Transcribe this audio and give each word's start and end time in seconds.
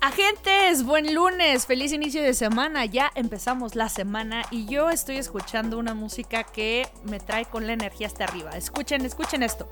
Agentes, 0.00 0.84
buen 0.84 1.14
lunes, 1.14 1.66
feliz 1.66 1.92
inicio 1.92 2.22
de 2.22 2.34
semana, 2.34 2.84
ya 2.84 3.10
empezamos 3.14 3.74
la 3.74 3.88
semana 3.88 4.42
y 4.50 4.66
yo 4.66 4.90
estoy 4.90 5.16
escuchando 5.16 5.78
una 5.78 5.94
música 5.94 6.44
que 6.44 6.86
me 7.04 7.18
trae 7.18 7.46
con 7.46 7.66
la 7.66 7.72
energía 7.72 8.06
hasta 8.06 8.24
arriba. 8.24 8.50
Escuchen, 8.50 9.04
escuchen 9.04 9.42
esto. 9.42 9.68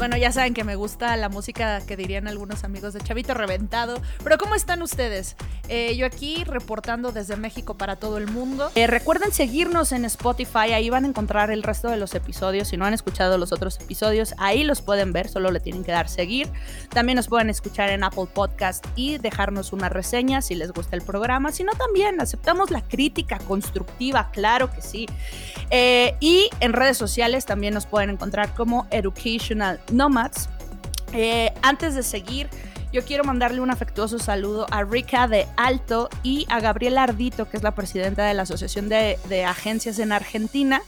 Bueno, 0.00 0.16
ya 0.16 0.32
saben 0.32 0.54
que 0.54 0.64
me 0.64 0.76
gusta 0.76 1.14
la 1.18 1.28
música 1.28 1.82
que 1.82 1.94
dirían 1.94 2.26
algunos 2.26 2.64
amigos 2.64 2.94
de 2.94 3.02
Chavito 3.02 3.34
Reventado. 3.34 4.00
Pero 4.24 4.38
¿cómo 4.38 4.54
están 4.54 4.80
ustedes? 4.80 5.36
Eh, 5.68 5.94
yo 5.94 6.06
aquí 6.06 6.42
reportando 6.44 7.12
desde 7.12 7.36
México 7.36 7.76
para 7.76 7.96
todo 7.96 8.16
el 8.16 8.26
mundo. 8.26 8.70
Eh, 8.76 8.86
recuerden 8.86 9.30
seguirnos 9.30 9.92
en 9.92 10.06
Spotify, 10.06 10.72
ahí 10.72 10.88
van 10.88 11.04
a 11.04 11.08
encontrar 11.08 11.50
el 11.50 11.62
resto 11.62 11.88
de 11.90 11.98
los 11.98 12.14
episodios. 12.14 12.68
Si 12.68 12.78
no 12.78 12.86
han 12.86 12.94
escuchado 12.94 13.36
los 13.36 13.52
otros 13.52 13.78
episodios, 13.78 14.34
ahí 14.38 14.64
los 14.64 14.80
pueden 14.80 15.12
ver, 15.12 15.28
solo 15.28 15.50
le 15.50 15.60
tienen 15.60 15.84
que 15.84 15.92
dar 15.92 16.08
seguir. 16.08 16.48
También 16.88 17.16
nos 17.16 17.28
pueden 17.28 17.50
escuchar 17.50 17.90
en 17.90 18.02
Apple 18.02 18.26
Podcast 18.32 18.86
y 18.96 19.18
dejarnos 19.18 19.74
una 19.74 19.90
reseña 19.90 20.40
si 20.40 20.54
les 20.54 20.72
gusta 20.72 20.96
el 20.96 21.02
programa. 21.02 21.52
Si 21.52 21.62
no, 21.62 21.72
también 21.72 22.22
aceptamos 22.22 22.70
la 22.70 22.80
crítica 22.80 23.38
constructiva, 23.38 24.30
claro 24.30 24.72
que 24.72 24.80
sí. 24.80 25.06
Eh, 25.68 26.16
y 26.20 26.48
en 26.60 26.72
redes 26.72 26.96
sociales 26.96 27.44
también 27.44 27.74
nos 27.74 27.84
pueden 27.84 28.08
encontrar 28.08 28.54
como 28.54 28.86
Educational 28.90 29.78
Nomads. 29.90 30.48
Eh, 31.12 31.52
antes 31.62 31.94
de 31.94 32.02
seguir, 32.02 32.48
yo 32.92 33.04
quiero 33.04 33.22
mandarle 33.22 33.60
un 33.60 33.70
afectuoso 33.70 34.18
saludo 34.18 34.66
a 34.72 34.82
Rika 34.82 35.28
de 35.28 35.46
Alto 35.56 36.08
y 36.24 36.44
a 36.48 36.58
Gabriela 36.58 37.04
Ardito, 37.04 37.48
que 37.48 37.56
es 37.56 37.62
la 37.62 37.72
presidenta 37.72 38.24
de 38.24 38.34
la 38.34 38.42
Asociación 38.42 38.88
de, 38.88 39.44
Agencias 39.46 40.00
en 40.00 40.10
Argentina 40.10 40.82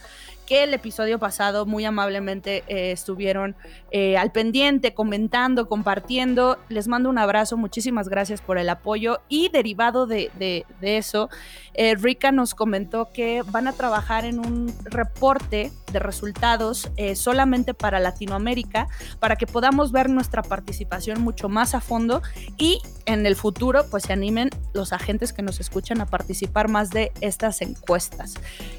que 0.45 0.65
el 0.65 0.75
episodio 0.75 1.21
pasado 1.21 1.67
muy 1.67 1.85
amablemente 1.85 2.65
eh, 2.67 2.91
estuvieron 2.91 3.55
eh, 3.93 4.17
al 4.17 4.33
pendiente, 4.33 4.93
comentando, 4.93 5.69
compartiendo. 5.69 6.59
Les 6.69 6.89
mando 6.89 7.09
un 7.09 7.19
abrazo, 7.19 7.57
muchísimas 7.57 8.09
gracias 8.09 8.41
por 8.41 8.59
el 8.59 8.69
apoyo. 8.69 9.21
Y 9.29 9.51
derivado 9.51 10.09
de, 10.09 10.67
eso, 10.81 11.31
eh, 11.75 11.95
Rika 11.95 12.33
nos 12.33 12.57
comentó 12.57 13.11
que 13.15 13.43
van 13.47 13.69
a 13.69 13.73
trabajar 13.73 14.25
en 14.25 14.41
un 14.41 14.75
reporte 14.85 15.71
de 15.93 15.99
resultados 15.99 16.91
solamente 17.15 17.75
para 17.75 18.01
Latinoamérica, 18.01 18.89
para 19.19 19.37
que 19.37 19.47
podamos 19.47 19.93
ver 19.93 20.09
nuestra 20.09 20.43
participación 20.43 21.21
mucho 21.21 21.49
más 21.49 21.75
a 21.75 21.81
fondo 21.81 22.23
y 22.59 22.81
en 23.07 23.27
el 23.27 23.37
futuro 23.37 23.85
pues 23.91 24.05
se 24.05 24.13
animen 24.13 24.51
los 24.73 24.93
agentes 24.93 25.33
que 25.33 25.43
nos 25.43 25.61
escuchan 25.61 26.01
a 26.01 26.07
participar 26.07 26.69
más 26.69 26.91
de 26.91 27.13
estas 27.21 27.63
encuestas. 27.63 28.35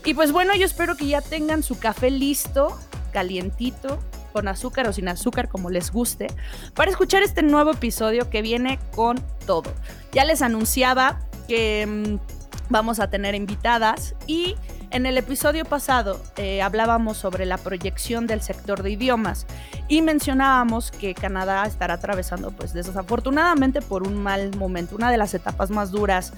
Y 0.06 0.14
pues 0.14 0.32
bueno, 0.32 0.56
yo 0.56 0.66
espero 0.66 0.96
que 0.96 1.08
ya 1.08 1.22
tengan 1.22 1.64
su 1.64 1.78
café 1.80 2.10
listo, 2.12 2.78
calientito, 3.12 4.00
con 4.32 4.48
azúcar 4.48 4.88
o 4.88 4.94
sin 4.94 5.08
azúcar, 5.08 5.48
como 5.48 5.70
les 5.70 5.92
guste, 5.92 6.28
para 6.74 6.92
escuchar 6.92 7.24
este 7.24 7.44
nuevo 7.44 7.72
episodio 7.72 8.30
que 8.30 8.42
viene 8.42 8.80
con 8.96 9.24
todo. 9.46 9.72
Ya 10.12 10.26
les 10.26 10.42
anunciaba 10.42 11.20
que 11.48 11.86
mm, 11.86 12.18
vamos 12.70 13.00
a 13.00 13.10
tener 13.10 13.36
invitadas 13.36 14.16
y 14.26 14.56
en 14.94 15.08
el 15.08 15.18
episodio 15.18 15.66
pasado 15.66 16.22
eh, 16.38 16.62
hablábamos 16.62 17.18
sobre 17.18 17.48
la 17.48 17.58
proyección 17.58 18.28
del 18.28 18.42
sector 18.42 18.84
de 18.84 18.92
idiomas 18.92 19.48
y 19.88 20.04
mencionábamos 20.04 20.92
que 20.92 21.16
Canadá 21.16 21.66
estará 21.66 21.96
atravesando, 21.96 22.52
pues 22.52 22.74
desafortunadamente, 22.74 23.82
por 23.82 24.08
un 24.08 24.22
mal 24.22 24.56
momento, 24.56 24.96
una 24.96 25.12
de 25.12 25.18
las 25.18 25.34
etapas 25.34 25.72
más 25.72 25.92
duras 25.92 26.34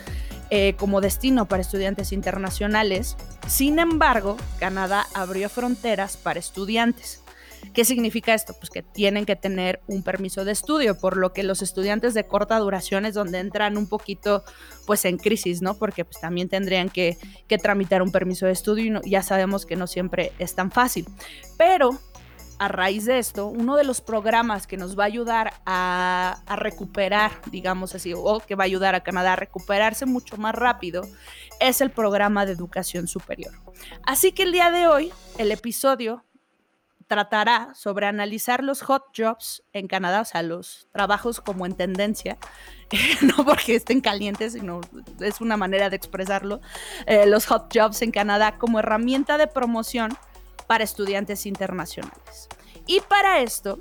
eh, 0.50 0.74
como 0.78 1.02
destino 1.02 1.48
para 1.48 1.62
estudiantes 1.62 2.14
internacionales. 2.14 3.18
Sin 3.46 3.78
embargo, 3.78 4.38
Canadá 4.58 5.06
abrió 5.14 5.50
fronteras 5.50 6.16
para 6.16 6.40
estudiantes. 6.40 7.25
¿Qué 7.74 7.86
significa 7.86 8.34
esto? 8.34 8.54
Pues 8.54 8.70
que 8.70 8.82
tienen 8.84 9.26
que 9.26 9.36
tener 9.36 9.82
un 9.88 10.04
permiso 10.04 10.46
de 10.46 10.52
estudio, 10.52 10.98
por 10.98 11.18
lo 11.18 11.34
que 11.34 11.44
los 11.44 11.62
estudiantes 11.62 12.14
de 12.14 12.26
corta 12.26 12.58
duración 12.60 13.06
es 13.06 13.14
donde 13.14 13.40
entran 13.40 13.78
un 13.78 13.88
poquito 13.88 14.44
pues 14.86 15.06
en 15.06 15.18
crisis, 15.18 15.62
¿no? 15.62 15.76
Porque 15.76 16.06
pues 16.06 16.20
también 16.20 16.50
tendrían 16.50 16.90
que, 16.90 17.18
tramitar 17.62 18.02
un 18.02 18.12
permiso 18.12 18.46
de 18.46 18.52
estudio 18.52 19.02
y 19.04 19.10
ya 19.10 19.24
sabemos 19.24 19.66
que 19.66 19.76
no 19.76 19.88
siempre 19.88 20.34
es 20.40 20.56
tan 20.56 20.72
fácil. 20.72 21.06
Pero 21.58 21.98
a 22.60 22.68
raíz 22.68 23.06
de 23.06 23.20
esto, 23.20 23.48
uno 23.48 23.76
de 23.76 23.84
los 23.84 24.02
programas 24.02 24.68
que 24.68 24.78
nos 24.78 24.98
va 24.98 25.04
a 25.04 25.08
ayudar 25.08 25.54
a, 25.66 26.42
recuperar, 26.56 27.32
digamos 27.52 27.96
así, 27.96 28.14
o 28.16 28.40
que 28.40 28.56
va 28.56 28.64
a 28.64 28.66
ayudar 28.66 28.96
a 28.96 29.04
Canadá 29.04 29.34
a 29.34 29.36
recuperarse 29.36 30.06
mucho 30.06 30.38
más 30.38 30.56
rápido, 30.56 31.04
es 31.60 31.82
el 31.82 31.92
programa 31.92 32.46
de 32.46 32.54
educación 32.54 33.08
superior. 33.08 33.54
Así 34.04 34.32
que 34.32 34.44
el 34.44 34.52
día 34.52 34.72
de 34.72 34.88
hoy, 34.88 35.12
el 35.38 35.52
episodio 35.52 36.25
tratará 37.08 37.74
sobre 37.76 38.08
analizar 38.08 38.64
los 38.64 38.82
hot 38.82 39.04
jobs 39.16 39.64
en 39.74 39.88
Canadá, 39.88 40.22
o 40.22 40.26
sea, 40.26 40.42
los 40.42 40.88
trabajos 40.92 41.40
como 41.40 41.66
en 41.66 41.76
tendencia, 41.76 42.38
no 43.22 43.46
porque 43.46 43.76
estén 43.76 44.02
calientes, 44.02 44.54
sino 44.54 44.82
es 45.20 45.42
una 45.42 45.58
manera 45.58 45.90
de 45.90 45.96
expresarlo, 45.96 46.62
eh, 47.06 47.26
los 47.26 47.46
hot 47.46 47.72
jobs 47.74 48.02
en 48.02 48.12
Canadá 48.12 48.58
como 48.58 48.80
herramienta 48.80 49.38
de 49.38 49.48
promoción 49.48 50.18
para 50.68 50.84
estudiantes 50.84 51.46
internacionales. 51.46 52.50
Y 52.88 53.02
para 53.02 53.40
esto 53.42 53.80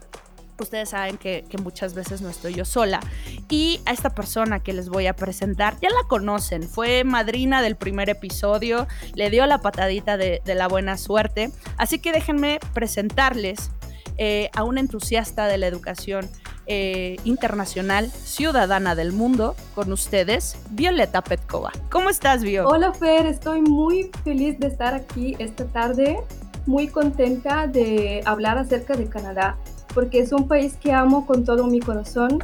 ustedes 0.62 0.90
saben 0.90 1.18
que, 1.18 1.44
muchas 1.62 1.94
veces 1.94 2.20
no 2.20 2.28
estoy 2.28 2.54
yo 2.54 2.64
sola. 2.64 3.00
Y 3.48 3.80
a 3.86 3.92
esta 3.92 4.10
persona 4.10 4.60
que 4.60 4.72
les 4.72 4.88
voy 4.88 5.06
a 5.06 5.14
presentar, 5.14 5.76
ya 5.80 5.88
la 5.90 6.06
conocen, 6.08 6.62
fue 6.64 7.04
madrina 7.04 7.62
del 7.62 7.76
primer 7.76 8.10
episodio, 8.10 8.86
le 9.14 9.30
dio 9.30 9.46
la 9.46 9.58
patadita 9.58 10.16
de, 10.16 10.42
la 10.44 10.68
buena 10.68 10.96
suerte. 10.96 11.50
Así 11.76 11.98
que 11.98 12.12
déjenme 12.12 12.60
presentarles 12.72 13.70
eh, 14.18 14.50
a 14.54 14.62
una 14.64 14.80
entusiasta 14.80 15.46
de 15.46 15.58
la 15.58 15.66
educación 15.66 16.28
eh, 16.66 17.16
internacional, 17.24 18.10
ciudadana 18.10 18.94
del 18.94 19.12
mundo, 19.12 19.56
con 19.74 19.92
ustedes, 19.92 20.56
Violeta 20.70 21.22
Petkova. 21.22 21.72
¿Cómo 21.90 22.10
estás, 22.10 22.42
Vio? 22.42 22.66
Hola, 22.68 22.92
Fer, 22.92 23.26
estoy 23.26 23.60
muy 23.60 24.10
feliz 24.22 24.58
de 24.58 24.68
estar 24.68 24.94
aquí 24.94 25.36
esta 25.38 25.66
tarde, 25.66 26.18
muy 26.66 26.88
contenta 26.88 27.66
de 27.66 28.22
hablar 28.24 28.56
acerca 28.56 28.96
de 28.96 29.08
Canadá 29.08 29.58
porque 29.94 30.18
es 30.18 30.32
un 30.32 30.48
país 30.48 30.76
que 30.76 30.92
amo 30.92 31.26
con 31.26 31.44
todo 31.44 31.66
mi 31.66 31.80
corazón 31.80 32.38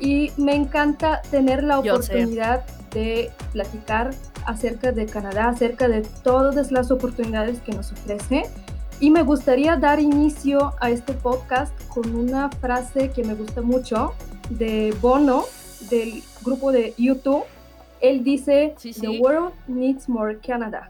y 0.00 0.32
me 0.36 0.54
encanta 0.54 1.22
tener 1.30 1.62
la 1.62 1.78
oportunidad 1.78 2.64
de 2.92 3.30
platicar 3.52 4.10
acerca 4.46 4.90
de 4.90 5.06
Canadá, 5.06 5.48
acerca 5.48 5.86
de 5.88 6.02
todas 6.24 6.72
las 6.72 6.90
oportunidades 6.90 7.60
que 7.60 7.72
nos 7.72 7.92
ofrece. 7.92 8.44
Y 8.98 9.10
me 9.10 9.22
gustaría 9.22 9.76
dar 9.76 10.00
inicio 10.00 10.74
a 10.80 10.90
este 10.90 11.12
podcast 11.12 11.72
con 11.88 12.14
una 12.14 12.50
frase 12.50 13.10
que 13.10 13.24
me 13.24 13.34
gusta 13.34 13.62
mucho 13.62 14.14
de 14.50 14.94
Bono, 15.00 15.44
del 15.90 16.22
grupo 16.44 16.72
de 16.72 16.94
YouTube. 16.98 17.44
Él 18.00 18.24
dice, 18.24 18.74
The 18.80 19.20
world 19.20 19.52
needs 19.68 20.08
more 20.08 20.38
Canada. 20.38 20.88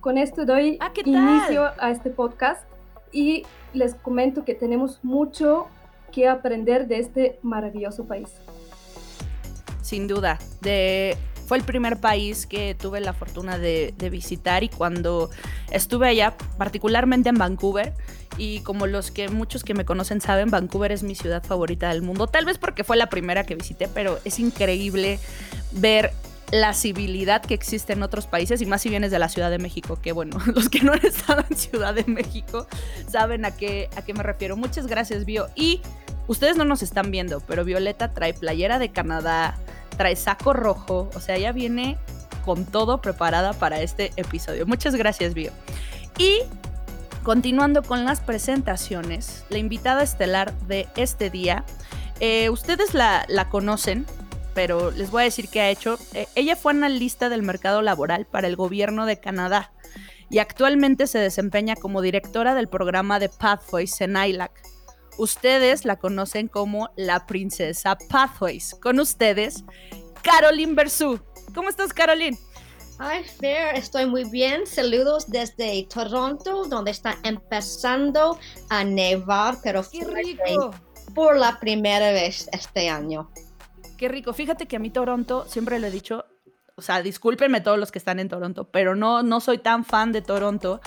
Con 0.00 0.18
esto 0.18 0.44
doy 0.44 0.78
ah, 0.80 0.92
inicio 1.04 1.70
a 1.78 1.90
este 1.90 2.10
podcast 2.10 2.62
y 3.12 3.44
les 3.72 3.94
comento 3.94 4.44
que 4.44 4.54
tenemos 4.54 5.00
mucho 5.02 5.66
que 6.12 6.28
aprender 6.28 6.86
de 6.88 6.98
este 6.98 7.38
maravilloso 7.42 8.06
país. 8.06 8.28
Sin 9.82 10.08
duda, 10.08 10.38
de, 10.62 11.16
fue 11.46 11.58
el 11.58 11.64
primer 11.64 12.00
país 12.00 12.46
que 12.46 12.74
tuve 12.74 13.00
la 13.00 13.12
fortuna 13.12 13.58
de, 13.58 13.94
visitar 14.10 14.64
y 14.64 14.68
cuando 14.68 15.30
estuve 15.70 16.08
allá, 16.08 16.36
particularmente 16.58 17.28
en 17.28 17.38
Vancouver, 17.38 17.94
y 18.38 18.60
como 18.60 18.86
los 18.86 19.10
que 19.10 19.28
muchos 19.28 19.62
que 19.64 19.72
me 19.72 19.84
conocen 19.84 20.20
saben, 20.20 20.50
Vancouver 20.50 20.92
es 20.92 21.02
mi 21.02 21.14
ciudad 21.14 21.42
favorita 21.42 21.88
del 21.88 22.02
mundo, 22.02 22.26
tal 22.26 22.44
vez 22.44 22.58
porque 22.58 22.84
fue 22.84 22.96
la 22.96 23.08
primera 23.08 23.44
que 23.44 23.54
visité, 23.54 23.88
pero 23.88 24.18
es 24.24 24.38
increíble 24.38 25.18
ver 25.72 26.12
la 26.52 26.74
civilidad 26.74 27.42
que 27.42 27.54
existe 27.54 27.92
en 27.92 28.02
otros 28.02 28.26
países 28.26 28.60
y 28.62 28.66
más 28.66 28.82
si 28.82 28.88
vienes 28.88 29.10
de 29.10 29.18
la 29.18 29.28
Ciudad 29.28 29.50
de 29.50 29.58
México, 29.58 29.98
que 30.00 30.12
bueno, 30.12 30.38
los 30.54 30.68
que 30.68 30.80
no 30.82 30.92
han 30.92 31.04
estado 31.04 31.44
en 31.48 31.56
Ciudad 31.56 31.94
de 31.94 32.04
México 32.04 32.66
saben 33.08 33.44
a 33.44 33.50
qué, 33.50 33.88
a 33.96 34.02
qué 34.02 34.14
me 34.14 34.22
refiero. 34.22 34.56
Muchas 34.56 34.86
gracias, 34.86 35.24
Bio. 35.24 35.48
Y 35.54 35.80
ustedes 36.28 36.56
no 36.56 36.64
nos 36.64 36.82
están 36.82 37.10
viendo, 37.10 37.40
pero 37.40 37.64
Violeta 37.64 38.12
trae 38.12 38.34
playera 38.34 38.78
de 38.78 38.90
Canadá, 38.90 39.58
trae 39.96 40.16
saco 40.16 40.52
rojo, 40.52 41.10
o 41.14 41.20
sea, 41.20 41.36
ella 41.36 41.52
viene 41.52 41.98
con 42.44 42.64
todo 42.64 43.00
preparada 43.00 43.52
para 43.52 43.80
este 43.80 44.12
episodio. 44.16 44.66
Muchas 44.66 44.94
gracias, 44.94 45.34
Bio. 45.34 45.50
Y 46.16 46.40
continuando 47.24 47.82
con 47.82 48.04
las 48.04 48.20
presentaciones, 48.20 49.44
la 49.48 49.58
invitada 49.58 50.04
estelar 50.04 50.56
de 50.60 50.86
este 50.96 51.28
día, 51.28 51.64
eh, 52.20 52.48
ustedes 52.50 52.94
la, 52.94 53.26
la, 53.28 53.48
conocen, 53.50 54.06
pero 54.56 54.90
les 54.90 55.10
voy 55.10 55.20
a 55.20 55.24
decir 55.26 55.50
qué 55.50 55.60
ha 55.60 55.70
hecho. 55.70 55.98
Eh, 56.14 56.26
ella 56.34 56.56
fue 56.56 56.72
analista 56.72 57.28
del 57.28 57.42
mercado 57.42 57.82
laboral 57.82 58.26
para 58.26 58.48
el 58.48 58.56
gobierno 58.56 59.04
de 59.04 59.20
Canadá 59.20 59.70
y 60.30 60.38
actualmente 60.38 61.06
se 61.06 61.18
desempeña 61.18 61.76
como 61.76 62.00
directora 62.00 62.54
del 62.54 62.66
programa 62.66 63.18
de 63.18 63.28
Pathways 63.28 64.00
en 64.00 64.16
ILAC. 64.16 64.62
Ustedes 65.18 65.84
la 65.84 65.96
conocen 65.96 66.48
como 66.48 66.88
la 66.96 67.26
princesa 67.26 67.98
Pathways. 68.08 68.74
Con 68.80 68.98
ustedes, 68.98 69.62
Caroline 70.22 70.74
Bersú. 70.74 71.20
¿Cómo 71.54 71.68
estás, 71.68 71.92
Caroline? 71.92 72.38
Hi, 72.98 73.24
Fair, 73.38 73.74
estoy 73.74 74.06
muy 74.06 74.24
bien. 74.30 74.66
Saludos 74.66 75.30
desde 75.30 75.86
Toronto, 75.92 76.64
donde 76.64 76.92
está 76.92 77.18
empezando 77.24 78.38
a 78.70 78.84
nevar, 78.84 79.58
pero 79.62 79.84
¡Qué 79.90 80.02
rico! 80.02 80.70
por 81.14 81.36
la 81.36 81.60
primera 81.60 82.10
vez 82.12 82.48
este 82.52 82.88
año. 82.88 83.30
Qué 83.96 84.08
rico. 84.08 84.32
Fíjate 84.32 84.66
que 84.66 84.76
a 84.76 84.78
mí 84.78 84.90
Toronto, 84.90 85.46
siempre 85.48 85.78
lo 85.78 85.86
he 85.86 85.90
dicho, 85.90 86.24
o 86.74 86.82
sea, 86.82 87.02
discúlpenme 87.02 87.60
todos 87.60 87.78
los 87.78 87.90
que 87.90 87.98
están 87.98 88.18
en 88.18 88.28
Toronto, 88.28 88.68
pero 88.70 88.94
no, 88.94 89.22
no 89.22 89.40
soy 89.40 89.58
tan 89.58 89.84
fan 89.84 90.12
de 90.12 90.22
Toronto 90.22 90.80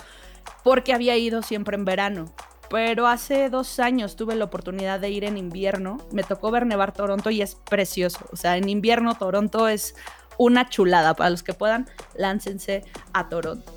porque 0.62 0.92
había 0.92 1.16
ido 1.16 1.42
siempre 1.42 1.76
en 1.76 1.84
verano. 1.84 2.32
Pero 2.70 3.08
hace 3.08 3.50
dos 3.50 3.80
años 3.80 4.14
tuve 4.14 4.36
la 4.36 4.44
oportunidad 4.44 5.00
de 5.00 5.10
ir 5.10 5.24
en 5.24 5.36
invierno. 5.36 5.98
Me 6.12 6.22
tocó 6.22 6.52
ver 6.52 6.66
nevar 6.66 6.92
Toronto 6.92 7.30
y 7.30 7.42
es 7.42 7.56
precioso. 7.56 8.24
O 8.32 8.36
sea, 8.36 8.56
en 8.56 8.68
invierno 8.68 9.16
Toronto 9.16 9.66
es 9.66 9.96
una 10.38 10.68
chulada. 10.68 11.14
Para 11.14 11.30
los 11.30 11.42
que 11.42 11.52
puedan, 11.52 11.88
láncense 12.14 12.84
a 13.12 13.28
Toronto. 13.28 13.72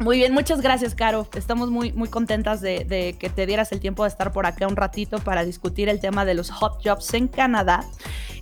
Muy 0.00 0.16
bien, 0.16 0.32
muchas 0.32 0.62
gracias, 0.62 0.94
Caro. 0.94 1.28
Estamos 1.34 1.70
muy, 1.70 1.92
muy 1.92 2.08
contentas 2.08 2.62
de, 2.62 3.16
que 3.18 3.28
te 3.28 3.44
dieras 3.44 3.70
el 3.72 3.80
tiempo 3.80 4.04
de 4.04 4.08
estar 4.08 4.32
por 4.32 4.46
acá 4.46 4.66
un 4.66 4.76
ratito 4.76 5.18
para 5.18 5.44
discutir 5.44 5.90
el 5.90 6.00
tema 6.00 6.24
de 6.24 6.32
los 6.32 6.50
hot 6.50 6.80
jobs 6.82 7.12
en 7.12 7.28
Canadá. 7.28 7.84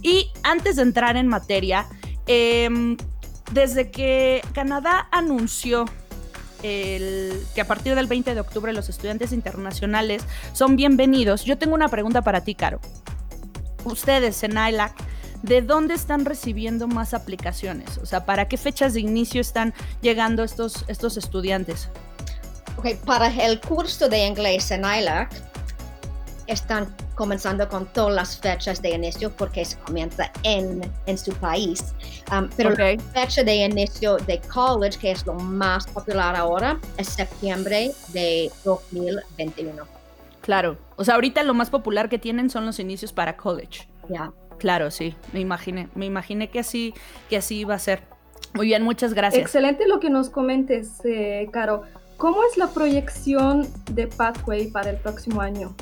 Y 0.03 0.31
antes 0.43 0.77
de 0.77 0.83
entrar 0.83 1.17
en 1.17 1.27
materia, 1.27 1.87
em, 2.27 2.97
desde 3.53 3.91
que 3.91 4.43
Canadá 4.53 5.09
anunció 5.11 5.87
que 6.61 7.61
a 7.61 7.67
partir 7.67 7.95
del 7.95 8.09
20 8.09 8.35
de 8.35 8.41
octubre 8.41 8.73
los 8.73 8.89
estudiantes 8.89 9.33
internacionales 9.33 10.25
son 10.53 10.75
bienvenidos, 10.75 11.45
yo 11.45 11.57
tengo 11.57 11.75
una 11.75 11.89
pregunta 11.89 12.23
para 12.23 12.43
ti, 12.43 12.57
Caro. 12.57 12.81
Ustedes 13.85 14.43
en 14.43 14.53
ILAC, 14.53 14.93
¿de 15.43 15.63
dónde 15.63 15.95
están 15.95 16.25
recibiendo 16.25 16.89
más 16.89 17.15
aplicaciones? 17.15 17.99
O 17.99 18.07
sea, 18.07 18.27
¿para 18.27 18.49
qué 18.49 18.57
fechas 18.57 18.95
de 18.95 19.01
inicio 19.01 19.41
están 19.41 19.73
llegando 20.03 20.43
estos, 20.43 20.85
estos 20.89 21.17
estudiantes? 21.17 21.91
Okay, 22.77 22.99
para 23.05 23.29
el 23.29 23.61
curso 23.61 24.09
de 24.09 24.27
inglés 24.27 24.71
en 24.73 24.81
ILAC, 24.81 25.31
están 26.49 26.89
comenzando 27.15 27.69
con 27.69 27.87
todas 27.87 28.15
las 28.15 28.41
fechas 28.41 28.83
de 28.83 28.91
inicio 28.91 29.31
porque 29.31 29.65
se 29.65 29.79
comienza 29.79 30.33
en, 30.43 30.81
en 31.07 31.19
su 31.19 31.33
país. 31.35 31.95
Um, 32.33 32.49
pero 32.57 32.71
la 32.71 32.99
fecha 33.13 33.45
de 33.45 33.57
inicio 33.57 34.17
de 34.17 34.41
college, 34.41 34.99
que 34.99 35.11
es 35.13 35.25
lo 35.27 35.35
más 35.35 35.87
popular 35.87 36.35
ahora, 36.35 36.81
es 36.97 37.09
septiembre 37.09 37.93
de 38.09 38.51
2021. 38.65 39.85
Claro, 40.41 40.79
o 40.97 41.05
sea, 41.05 41.15
ahorita 41.15 41.43
lo 41.43 41.53
más 41.53 41.69
popular 41.69 42.09
que 42.09 42.19
tienen 42.19 42.49
son 42.49 42.65
los 42.65 42.81
inicios 42.81 43.13
para 43.13 43.37
college. 43.37 43.87
Ya. 44.09 44.33
Claro, 44.59 44.91
sí, 44.91 45.15
me 45.33 45.41
imaginé, 45.41 45.89
me 45.95 46.07
imaginé 46.07 46.49
que 46.49 46.61
así, 46.61 46.95
que 47.29 47.37
así 47.37 47.59
iba 47.59 47.75
a 47.75 47.79
ser. 47.79 48.03
Muy 48.55 48.67
bien, 48.67 48.83
muchas 48.83 49.13
gracias. 49.13 49.43
Excelente 49.43 49.87
lo 49.87 50.01
que 50.01 50.09
nos 50.09 50.31
comentes, 50.31 51.05
eh, 51.05 51.49
Caro. 51.53 51.83
¿Cómo 52.17 52.43
es 52.51 52.57
la 52.57 52.69
proyección 52.69 53.69
de 53.93 54.09
Pathway 54.09 54.71
para 54.71 54.91
el 54.91 54.97
próximo 54.97 55.41
año? 55.41 55.77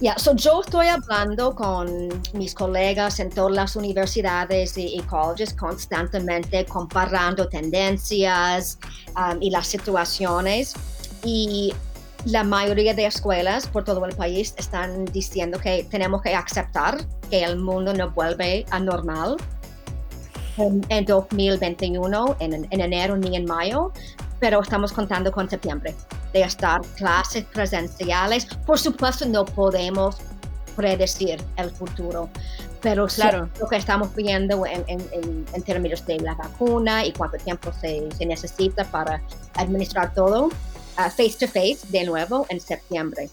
Ya, 0.00 0.16
yo 0.16 0.60
estoy 0.60 0.86
hablando 0.86 1.54
con 1.54 2.08
mis 2.32 2.54
colegas 2.54 3.18
en 3.20 3.30
todas 3.30 3.52
las 3.52 3.76
universidades 3.76 4.78
y, 4.78 4.98
colleges 5.08 5.54
constantemente, 5.54 6.64
comparando 6.64 7.48
tendencias 7.48 8.78
um, 9.16 9.40
y 9.40 9.50
las 9.50 9.66
situaciones. 9.66 10.74
Y 11.24 11.74
la 12.24 12.44
mayoría 12.44 12.94
de 12.94 13.06
escuelas 13.06 13.66
por 13.66 13.84
todo 13.84 14.04
el 14.04 14.14
país 14.14 14.54
están 14.56 15.04
diciendo 15.06 15.58
que 15.58 15.84
tenemos 15.90 16.22
que 16.22 16.34
aceptar 16.34 17.04
que 17.30 17.42
el 17.42 17.56
mundo 17.56 17.92
no 17.92 18.10
vuelve 18.10 18.64
a 18.70 18.80
normal 18.80 19.36
en, 20.56 21.04
2021, 21.04 22.36
en, 22.40 22.66
en 22.70 22.80
enero 22.80 23.16
ni 23.16 23.36
en 23.36 23.44
mayo, 23.44 23.92
pero 24.40 24.60
estamos 24.60 24.92
contando 24.92 25.30
con 25.32 25.48
septiembre 25.48 25.94
de 26.32 26.42
estar 26.42 26.80
clases 26.96 27.44
presenciales. 27.44 28.46
Por 28.66 28.78
supuesto, 28.78 29.26
no 29.26 29.44
podemos 29.44 30.16
predecir 30.76 31.42
el 31.56 31.70
futuro, 31.70 32.28
pero 32.80 33.06
claro. 33.08 33.48
lo 33.58 33.68
que 33.68 33.76
estamos 33.76 34.14
viendo 34.14 34.64
en, 34.64 34.84
en, 34.86 35.62
términos 35.64 36.06
de 36.06 36.20
la 36.20 36.34
vacuna 36.34 37.04
y 37.04 37.12
cuánto 37.12 37.36
tiempo 37.38 37.72
se, 37.80 38.08
se 38.16 38.24
necesita 38.24 38.84
para 38.84 39.20
administrar 39.54 40.14
todo, 40.14 40.46
uh, 40.46 41.10
face 41.10 41.34
to 41.40 41.48
face 41.48 41.78
de 41.88 42.04
nuevo 42.04 42.46
en 42.48 42.60
septiembre. 42.60 43.28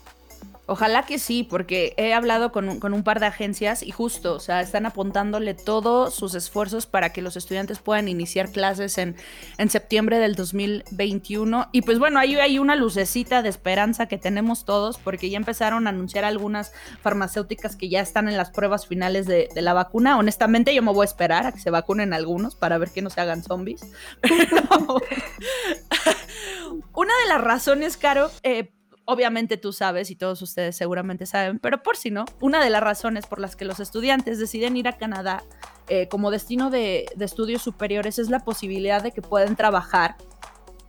Ojalá 0.67 1.03
que 1.03 1.19
sí, 1.19 1.44
porque 1.44 1.94
he 1.97 2.13
hablado 2.13 2.51
con 2.51 2.67
un, 2.67 3.03
par 3.03 3.19
de 3.19 3.27
agencias 3.27 3.83
y 3.83 3.91
justo, 3.91 4.33
o 4.33 4.39
sea, 4.39 4.62
están 4.62 4.88
apuntándole 4.88 5.53
todos 5.53 6.15
sus 6.15 6.33
esfuerzos 6.33 6.88
para 6.88 7.13
que 7.13 7.21
los 7.21 7.38
estudiantes 7.38 7.77
puedan 7.79 8.07
iniciar 8.07 8.51
clases 8.51 8.97
en, 8.97 9.15
en 9.59 9.69
septiembre 9.69 10.17
del 10.17 10.33
2021. 10.35 11.69
Y 11.71 11.83
pues 11.83 12.00
bueno, 12.00 12.19
ahí 12.19 12.35
hay 12.35 12.57
una 12.57 12.75
lucecita 12.75 13.44
de 13.44 13.50
esperanza 13.50 14.07
que 14.07 14.17
tenemos 14.17 14.65
todos, 14.65 14.97
porque 14.97 15.29
ya 15.29 15.38
empezaron 15.38 15.85
a 15.85 15.91
anunciar 15.91 16.25
algunas 16.25 16.73
farmacéuticas 17.01 17.75
que 17.75 17.89
ya 17.89 18.01
están 18.01 18.27
en 18.27 18.38
las 18.38 18.50
pruebas 18.50 18.88
finales 18.88 19.27
de, 19.27 19.50
la 19.56 19.73
vacuna. 19.73 20.17
Honestamente, 20.17 20.73
yo 20.73 20.81
me 20.81 20.91
voy 20.91 21.03
a 21.03 21.06
esperar 21.06 21.45
a 21.45 21.51
que 21.51 21.59
se 21.59 21.69
vacunen 21.69 22.13
algunos 22.13 22.56
para 22.56 22.77
ver 22.77 22.89
que 22.89 23.01
no 23.01 23.09
se 23.09 23.21
hagan 23.21 23.44
zombies. 23.44 23.81
una 26.94 27.13
de 27.23 27.29
las 27.29 27.41
razones, 27.41 27.97
Caro, 27.97 28.31
eh, 28.44 28.71
obviamente 29.06 29.57
tú 29.57 29.72
sabes 29.72 30.10
y 30.12 30.16
todos 30.16 30.42
ustedes 30.42 30.75
seguramente 30.75 31.25
saben, 31.25 31.60
pero 31.60 31.81
por 31.84 31.96
si 31.96 32.12
no, 32.12 32.25
una 32.42 32.63
de 32.63 32.69
las 32.69 32.81
razones 32.81 33.25
por 33.28 33.40
las 33.40 33.56
que 33.56 33.66
los 33.66 33.80
estudiantes 33.80 34.40
deciden 34.40 34.75
ir 34.78 34.88
a 34.88 34.98
Canadá 34.98 35.44
eh, 35.88 36.07
como 36.10 36.31
destino 36.31 36.69
de, 36.69 37.06
estudios 37.19 37.62
superiores 37.62 38.19
es 38.19 38.30
la 38.30 38.40
posibilidad 38.40 39.02
de 39.02 39.12
que 39.12 39.22
puedan 39.22 39.56
trabajar 39.56 40.16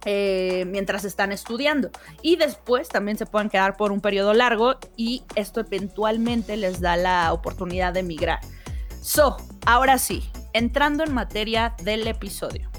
eh, 0.05 0.65
mientras 0.69 1.05
están 1.05 1.33
estudiando 1.33 1.91
y 2.23 2.37
después 2.37 2.89
también 2.89 3.19
se 3.19 3.27
pueden 3.27 3.51
quedar 3.51 3.77
por 3.77 3.93
un 3.93 4.01
periodo 4.01 4.33
largo 4.35 4.77
y 4.97 5.23
esto 5.35 5.61
eventualmente 5.61 6.57
les 6.57 6.81
da 6.81 6.97
la 6.97 7.33
oportunidad 7.33 7.93
de 7.93 8.01
emigrar. 8.01 8.41
So, 9.03 9.37
ahora 9.67 9.99
sí, 9.99 10.25
entrando 10.53 11.05
en 11.05 11.13
materia 11.13 11.75
del 11.83 12.07
episodio. 12.07 12.71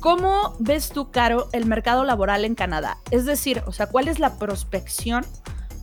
¿Cómo 0.00 0.54
ves 0.60 0.90
tú, 0.90 1.10
Caro, 1.10 1.48
el 1.52 1.66
mercado 1.66 2.04
laboral 2.04 2.44
en 2.44 2.54
Canadá? 2.54 2.98
Es 3.10 3.24
decir, 3.24 3.62
o 3.66 3.72
sea, 3.72 3.86
¿cuál 3.86 4.08
es 4.08 4.20
la 4.20 4.38
prospección 4.38 5.26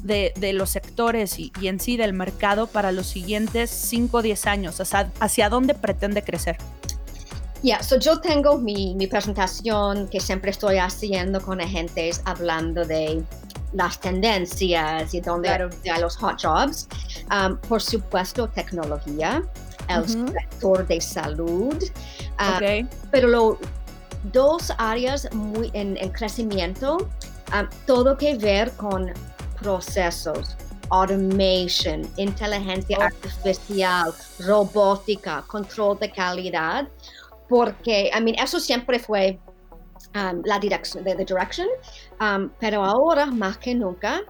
de, 0.03 0.31
los 0.53 0.69
sectores 0.69 1.37
y, 1.37 1.51
en 1.61 1.79
sí 1.79 1.97
del 1.97 2.13
mercado 2.13 2.67
para 2.67 2.91
los 2.91 3.07
siguientes 3.07 3.69
5 3.69 4.17
o 4.17 4.21
10 4.21 4.47
años? 4.47 4.79
O 4.79 4.85
sea, 4.85 5.11
¿hacia 5.19 5.49
dónde 5.49 5.73
pretende 5.73 6.23
crecer? 6.23 6.57
Ya, 7.61 7.81
so 7.83 7.97
yo 7.99 8.21
tengo 8.21 8.57
mi, 8.57 8.95
presentación 9.07 10.07
que 10.07 10.19
siempre 10.19 10.51
estoy 10.51 10.77
haciendo 10.77 11.41
con 11.41 11.59
agentes 11.59 12.21
hablando 12.23 12.85
de 12.85 13.21
las 13.73 13.99
tendencias 13.99 15.13
y 15.13 15.19
dónde 15.19 15.49
hay 15.49 16.01
los 16.01 16.15
hot 16.17 16.41
jobs. 16.41 16.87
Um, 17.31 17.57
por 17.57 17.81
supuesto, 17.81 18.47
tecnología, 18.47 19.43
el 19.89 20.07
sector 20.07 20.87
de 20.87 21.01
salud. 21.01 21.75
Uh, 22.39 22.85
pero 23.11 23.27
lo, 23.27 23.59
dos 24.31 24.71
áreas 24.77 25.31
muy 25.33 25.69
en, 25.73 25.95
crecimiento, 26.11 26.97
um, 27.53 27.67
todo 27.85 28.17
que 28.17 28.37
ver 28.37 28.71
con 28.71 29.11
procesos, 29.61 30.55
automation, 30.89 32.01
inteligencia 32.17 32.97
artificial, 32.97 34.13
robótica, 34.39 35.43
control 35.47 35.97
de 35.99 36.11
calidad, 36.11 36.87
porque, 37.49 38.11
I 38.13 38.21
mean, 38.21 38.35
eso 38.39 38.59
siempre 38.59 38.99
fue 38.99 39.39
um, 40.15 40.41
la 40.45 40.59
dirección, 40.59 41.03
the 41.03 41.15
direction, 41.15 41.67
um, 42.19 42.49
pero 42.59 42.83
ahora 42.83 43.27
más 43.27 43.57
que 43.57 43.75
nunca, 43.75 44.21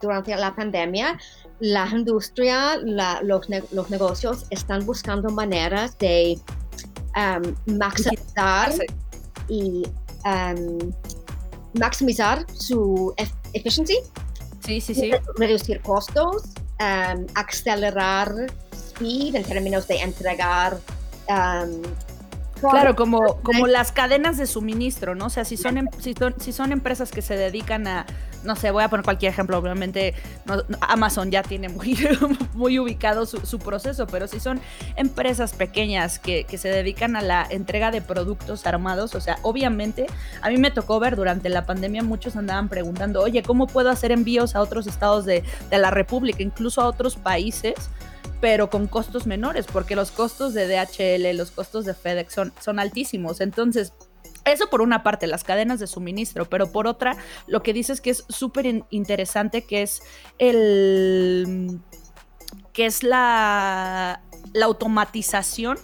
durante 0.00 0.36
la 0.36 0.54
pandemia, 0.54 1.18
la 1.60 1.88
industria, 1.88 2.76
los, 3.22 3.48
los, 3.72 3.90
negocios 3.90 4.44
están 4.50 4.84
buscando 4.84 5.30
maneras 5.30 5.96
de 5.98 6.38
maximizar 7.64 8.74
y 9.48 9.84
um, 10.24 10.92
maximizar 11.74 12.46
su. 12.52 13.14
Sí, 14.64 14.80
sí, 14.80 14.94
sí. 14.94 15.12
Reducir 15.36 15.80
costos, 15.82 16.42
um, 16.80 17.26
acelerar 17.34 18.32
speed 18.72 19.36
en 19.36 19.44
términos 19.44 19.86
de 19.86 19.96
entregar 20.00 20.78
um, 21.28 21.82
Claro, 22.60 22.96
como, 22.96 23.36
como 23.42 23.66
las 23.66 23.92
cadenas 23.92 24.38
de 24.38 24.46
suministro, 24.46 25.14
¿no? 25.14 25.26
O 25.26 25.30
sea, 25.30 25.44
si 25.44 25.56
son, 25.56 25.78
em, 25.78 25.88
si 25.98 26.14
son, 26.14 26.34
si 26.40 26.52
son 26.52 26.72
empresas 26.72 27.10
que 27.10 27.20
se 27.20 27.36
dedican 27.36 27.86
a, 27.86 28.06
no 28.44 28.56
sé, 28.56 28.70
voy 28.70 28.82
a 28.82 28.88
poner 28.88 29.04
cualquier 29.04 29.32
ejemplo, 29.32 29.58
obviamente 29.58 30.14
Amazon 30.80 31.30
ya 31.30 31.42
tiene 31.42 31.68
muy, 31.68 31.98
muy 32.54 32.78
ubicado 32.78 33.26
su, 33.26 33.58
proceso, 33.58 34.06
pero 34.06 34.26
si 34.26 34.40
son 34.40 34.60
empresas 34.96 35.52
pequeñas 35.52 36.18
que, 36.18 36.44
que, 36.44 36.56
se 36.56 36.68
dedican 36.68 37.16
a 37.16 37.22
la 37.22 37.46
entrega 37.48 37.90
de 37.90 38.00
productos 38.00 38.66
armados, 38.66 39.14
o 39.14 39.20
sea, 39.20 39.38
obviamente 39.42 40.06
a 40.40 40.48
mí 40.48 40.56
me 40.56 40.70
tocó 40.70 40.98
ver 41.00 41.16
durante 41.16 41.48
la 41.48 41.66
pandemia 41.66 42.02
muchos 42.02 42.36
andaban 42.36 42.68
preguntando, 42.68 43.22
oye, 43.22 43.42
¿cómo 43.42 43.66
puedo 43.66 43.90
hacer 43.90 44.12
envíos 44.12 44.54
a 44.54 44.62
otros 44.62 44.86
estados 44.86 45.26
de, 45.26 45.42
de 45.70 45.78
la 45.78 45.90
República, 45.90 46.42
incluso 46.42 46.80
a 46.80 46.86
otros 46.86 47.16
países? 47.16 47.74
Pero 48.40 48.70
con 48.70 48.86
costos 48.86 49.26
menores, 49.26 49.66
porque 49.66 49.96
los 49.96 50.10
costos 50.10 50.54
de 50.54 50.66
DHL, 50.66 51.36
los 51.36 51.50
costos 51.50 51.84
de 51.84 51.94
FedEx 51.94 52.34
son, 52.34 52.52
son 52.60 52.78
altísimos. 52.78 53.40
Entonces, 53.40 53.92
eso 54.44 54.68
por 54.70 54.80
una 54.80 55.02
parte, 55.02 55.26
las 55.26 55.44
cadenas 55.44 55.80
de 55.80 55.86
suministro, 55.86 56.48
pero 56.48 56.70
por 56.70 56.86
otra, 56.86 57.16
lo 57.46 57.62
que 57.62 57.72
dices 57.72 58.00
que 58.00 58.10
es 58.10 58.24
súper 58.28 58.84
interesante, 58.90 59.62
que 59.62 59.82
es 59.82 60.02
el 60.38 61.80
que 62.72 62.86
es 62.86 63.02
la, 63.02 64.20
la 64.52 64.66
automatización 64.66 65.78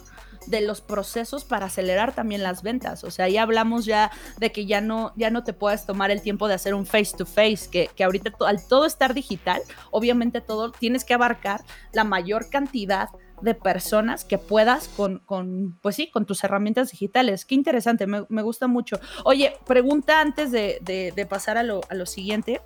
de 0.47 0.61
los 0.61 0.81
procesos 0.81 1.45
para 1.45 1.67
acelerar 1.67 2.13
también 2.13 2.43
las 2.43 2.63
ventas. 2.63 3.03
O 3.03 3.11
sea, 3.11 3.29
ya 3.29 3.43
hablamos 3.43 3.85
ya 3.85 4.11
de 4.37 4.51
que 4.51 4.65
ya 4.65 4.81
no, 4.81 5.13
ya 5.15 5.29
no 5.29 5.43
te 5.43 5.53
puedes 5.53 5.85
tomar 5.85 6.11
el 6.11 6.21
tiempo 6.21 6.47
de 6.47 6.55
hacer 6.55 6.73
un 6.73 6.85
face 6.85 7.15
to 7.17 7.25
face, 7.25 7.69
que, 7.71 7.89
que 7.95 8.03
ahorita 8.03 8.33
al 8.45 8.65
todo 8.67 8.85
estar 8.85 9.13
digital, 9.13 9.61
obviamente 9.91 10.41
todo 10.41 10.71
tienes 10.71 11.05
que 11.05 11.13
abarcar 11.13 11.61
la 11.93 12.03
mayor 12.03 12.49
cantidad 12.49 13.09
de 13.43 13.55
personas 13.55 14.23
que 14.23 14.37
puedas 14.37 14.87
con, 14.87 15.19
con, 15.19 15.77
pues 15.81 15.97
sí, 15.97 16.09
con 16.09 16.25
tus 16.25 16.43
herramientas 16.45 16.91
digitales. 16.91 17.43
Qué 17.43 17.55
interesante, 17.55 18.07
me, 18.07 18.41
gusta 18.41 18.67
mucho. 18.67 18.99
Oye, 19.25 19.53
pregunta 19.67 20.21
antes 20.21 20.51
de, 20.51 20.79
de, 20.81 21.25
pasar 21.25 21.57
a 21.57 21.63
lo, 21.63 21.81
a 21.89 21.95
lo 21.95 22.05
siguiente. 22.05 22.61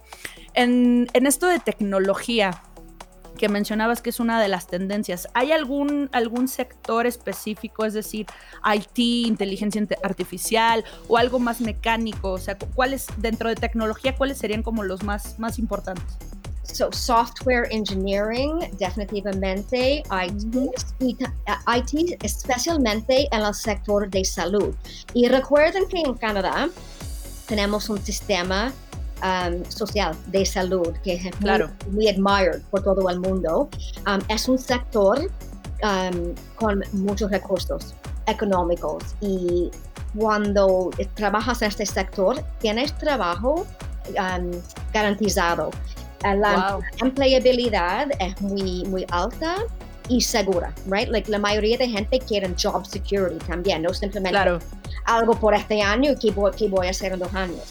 En, 0.54 1.08
en, 1.14 1.26
esto 1.26 1.48
de 1.48 1.60
tecnología, 1.60 2.62
que 3.38 3.50
mencionabas 3.50 4.02
que 4.02 4.10
es 4.10 4.20
una 4.20 4.42
de 4.42 4.48
las 4.48 4.68
tendencias. 4.68 5.28
¿Hay 5.34 5.52
algún, 5.52 6.10
algún 6.12 6.48
sector 6.48 7.06
específico, 7.06 7.86
es 7.86 7.94
decir, 7.94 8.26
IT, 8.66 8.98
inteligencia 8.98 9.86
artificial 10.04 10.84
o 11.08 11.18
algo 11.18 11.40
más 11.40 11.62
mecánico? 11.62 12.32
O 12.32 12.38
sea, 12.38 12.58
¿cuáles 12.76 13.08
dentro 13.18 13.50
de 13.50 13.56
tecnología, 13.56 14.16
cuáles 14.16 14.38
serían 14.38 14.64
como 14.64 14.84
los 14.84 15.04
más, 15.04 15.40
más 15.40 15.60
importantes? 15.60 16.18
So, 16.64 16.92
software 16.92 17.70
engineering, 17.72 18.60
definitivamente, 18.78 20.04
IT, 20.12 20.56
IT, 21.00 22.24
especialmente 22.24 23.28
en 23.32 23.42
el 23.42 23.54
sector 23.54 24.10
de 24.10 24.26
salud. 24.26 24.76
Y 25.14 25.30
recuerden 25.30 25.88
que 25.88 26.00
en 26.00 26.14
Canadá 26.16 26.68
tenemos 27.48 27.90
un 27.90 28.04
sistema 28.04 28.74
Um, 29.24 29.66
social 29.66 30.16
de 30.28 30.46
salud 30.46 30.94
que 31.04 31.16
es 31.16 31.24
muy, 31.90 32.08
admired 32.08 32.62
por 32.70 32.84
todo 32.84 33.10
el 33.10 33.20
mundo. 33.20 33.68
Um, 34.06 34.20
es 34.30 34.48
un 34.48 34.60
sector 34.60 35.28
um, 35.82 36.36
con 36.56 36.84
muchos 36.94 37.32
recursos 37.32 37.96
económicos 38.28 39.04
y 39.20 39.72
cuando 40.16 40.92
trabajas 41.16 41.64
en 41.64 41.70
este 41.70 41.88
sector 41.88 42.44
tienes 42.60 42.96
trabajo 43.00 43.66
garantizado. 44.94 45.72
La 46.24 46.78
empleabilidad 47.02 48.10
es 48.20 48.40
muy, 48.40 48.86
muy 48.86 49.04
alta 49.10 49.56
y 50.10 50.22
segura, 50.22 50.74
right? 50.86 51.10
Like 51.10 51.32
la 51.32 51.40
mayoría 51.40 51.80
de 51.80 51.90
gente 51.90 52.20
quiere 52.20 52.54
job 52.62 52.86
security 52.86 53.38
también, 53.48 53.82
no 53.82 53.94
simplemente 53.96 54.60
algo 55.06 55.34
por 55.34 55.56
este 55.56 55.82
año 55.82 56.12
y 56.12 56.16
que 56.18 56.32
voy, 56.32 56.52
voy 56.70 56.86
a 56.86 56.92
hacer 56.92 57.14
en 57.14 57.20
dos 57.20 57.34
años 57.34 57.64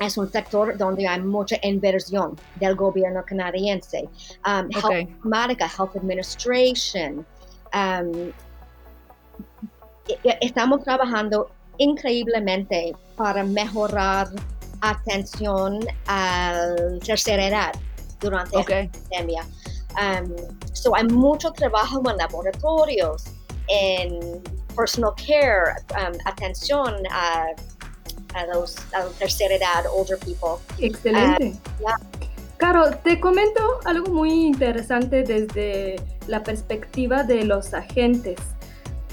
es 0.00 0.16
un 0.16 0.30
sector 0.30 0.76
donde 0.76 1.06
hay 1.06 1.20
mucha 1.20 1.56
inversión 1.62 2.38
del 2.56 2.74
gobierno 2.74 3.24
canadiense. 3.24 4.08
Um, 4.46 4.68
health 4.70 5.08
Health 5.66 5.96
Administration. 5.96 7.26
Um, 7.74 8.32
estamos 10.40 10.82
trabajando 10.84 11.50
increíblemente 11.78 12.94
para 13.16 13.44
mejorar 13.44 14.28
atención 14.80 15.80
a 16.06 16.52
la 16.76 16.98
tercera 17.00 17.46
edad 17.46 17.72
durante 18.20 18.58
esta 18.58 18.88
pandemia. 19.00 19.44
Um, 19.96 20.34
so 20.72 20.94
hay 20.94 21.04
mucho 21.04 21.52
trabajo 21.52 22.02
en 22.08 22.16
laboratorios, 22.16 23.24
en 23.68 24.42
personal 24.76 25.12
care, 25.16 25.74
atención 26.24 26.94
a 27.10 27.46
a 28.34 28.46
los 28.46 28.76
a 28.92 29.04
la 29.04 29.10
tercera 29.18 29.54
edad, 29.54 29.84
older 29.92 30.18
people. 30.18 30.62
Excelente. 30.78 31.54
Uh, 31.80 31.88
Caro, 32.58 32.90
te 33.04 33.20
comento 33.20 33.62
algo 33.84 34.12
muy 34.12 34.32
interesante 34.46 35.22
desde 35.22 35.96
la 36.26 36.42
perspectiva 36.42 37.22
de 37.22 37.44
los 37.44 37.72
agentes. 37.72 38.40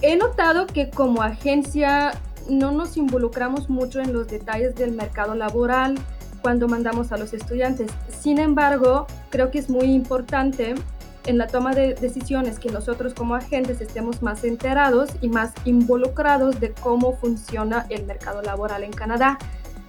He 0.02 0.16
notado 0.16 0.66
que 0.66 0.90
como 0.90 1.22
agencia 1.22 2.20
no 2.50 2.72
nos 2.72 2.98
involucramos 2.98 3.70
mucho 3.70 4.00
en 4.00 4.14
los 4.14 4.28
detalles 4.28 4.76
del 4.76 4.92
mercado 4.92 5.36
laboral 5.36 5.96
cuando 6.42 6.68
mandamos 6.68 7.12
a 7.12 7.18
los 7.18 7.34
estudiantes. 7.34 7.92
Sin 8.10 8.40
embargo, 8.40 9.08
creo 9.30 9.52
que 9.52 9.60
es 9.60 9.70
muy 9.70 9.86
importante 9.94 10.76
en 11.26 11.38
la 11.38 11.48
toma 11.48 11.74
de 11.74 11.94
decisiones 11.96 12.60
que 12.60 12.70
nosotros 12.70 13.14
como 13.14 13.36
agentes 13.36 13.82
estemos 13.82 14.22
más 14.22 14.44
enterados 14.44 15.10
y 15.22 15.30
más 15.30 15.54
involucrados 15.66 16.60
de 16.60 16.74
cómo 16.74 17.18
funciona 17.18 17.86
el 17.90 18.06
mercado 18.06 18.42
laboral 18.42 18.84
en 18.84 18.92
Canadá. 18.92 19.38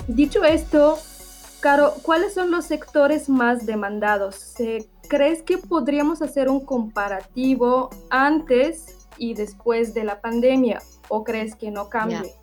Dicho 0.09 0.45
esto, 0.45 0.99
Caro, 1.61 1.95
¿cuáles 2.03 2.35
son 2.35 2.51
los 2.51 2.67
sectores 2.67 3.29
más 3.29 3.67
demandados? 3.67 4.55
¿Crees 5.09 5.43
que 5.43 5.59
podríamos 5.59 6.23
hacer 6.23 6.49
un 6.49 6.65
comparativo 6.65 7.91
antes 8.11 9.09
y 9.17 9.35
después 9.35 9.95
de 9.95 10.05
la 10.05 10.21
pandemia 10.21 10.83
o 11.09 11.25
crees 11.25 11.57
que 11.57 11.71
no 11.71 11.89
cambie? 11.89 12.35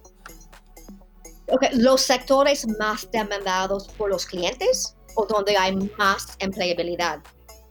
Los 1.74 2.02
sectores 2.02 2.68
más 2.80 3.10
demandados 3.12 3.88
por 3.90 4.10
los 4.10 4.26
clientes 4.26 4.96
o 5.16 5.26
donde 5.26 5.56
hay 5.58 5.76
más 5.98 6.36
empleabilidad 6.40 7.20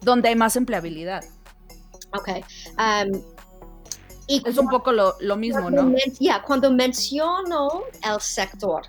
donde 0.03 0.29
hay 0.29 0.37
más 0.37 0.57
empleabilidad. 0.57 1.25
Ok. 2.15 2.29
Um, 2.79 3.23
y 4.27 4.43
es 4.49 4.59
un 4.59 4.69
poco 4.69 4.93
lo, 4.93 5.37
mismo, 5.37 5.71
¿no? 5.71 5.93
Ya, 6.21 6.43
cuando 6.43 6.71
menciono 6.71 7.83
el 8.03 8.21
sector, 8.21 8.83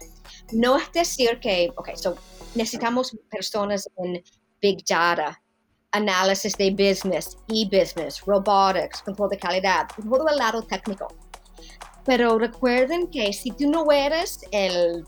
no 0.52 0.78
es 0.78 0.92
decir 0.92 1.40
que, 1.40 1.72
ok, 1.76 1.90
so 1.96 2.16
necesitamos 2.56 3.18
personas 3.30 3.90
en 3.98 4.24
Big 4.62 4.86
Data, 4.86 5.42
análisis 5.92 6.54
de 6.54 6.72
business, 6.72 7.38
e-business, 7.48 8.22
robotics, 8.26 9.02
control 9.02 9.30
de 9.30 9.38
calidad, 9.38 9.88
todo 9.96 10.28
el 10.28 10.38
lado 10.38 10.62
técnico. 10.64 11.08
Pero 12.06 12.38
recuerden 12.38 13.08
que 13.08 13.32
si 13.34 13.52
tú 13.52 13.70
no 13.70 13.92
eres 13.92 14.40
el 14.52 15.06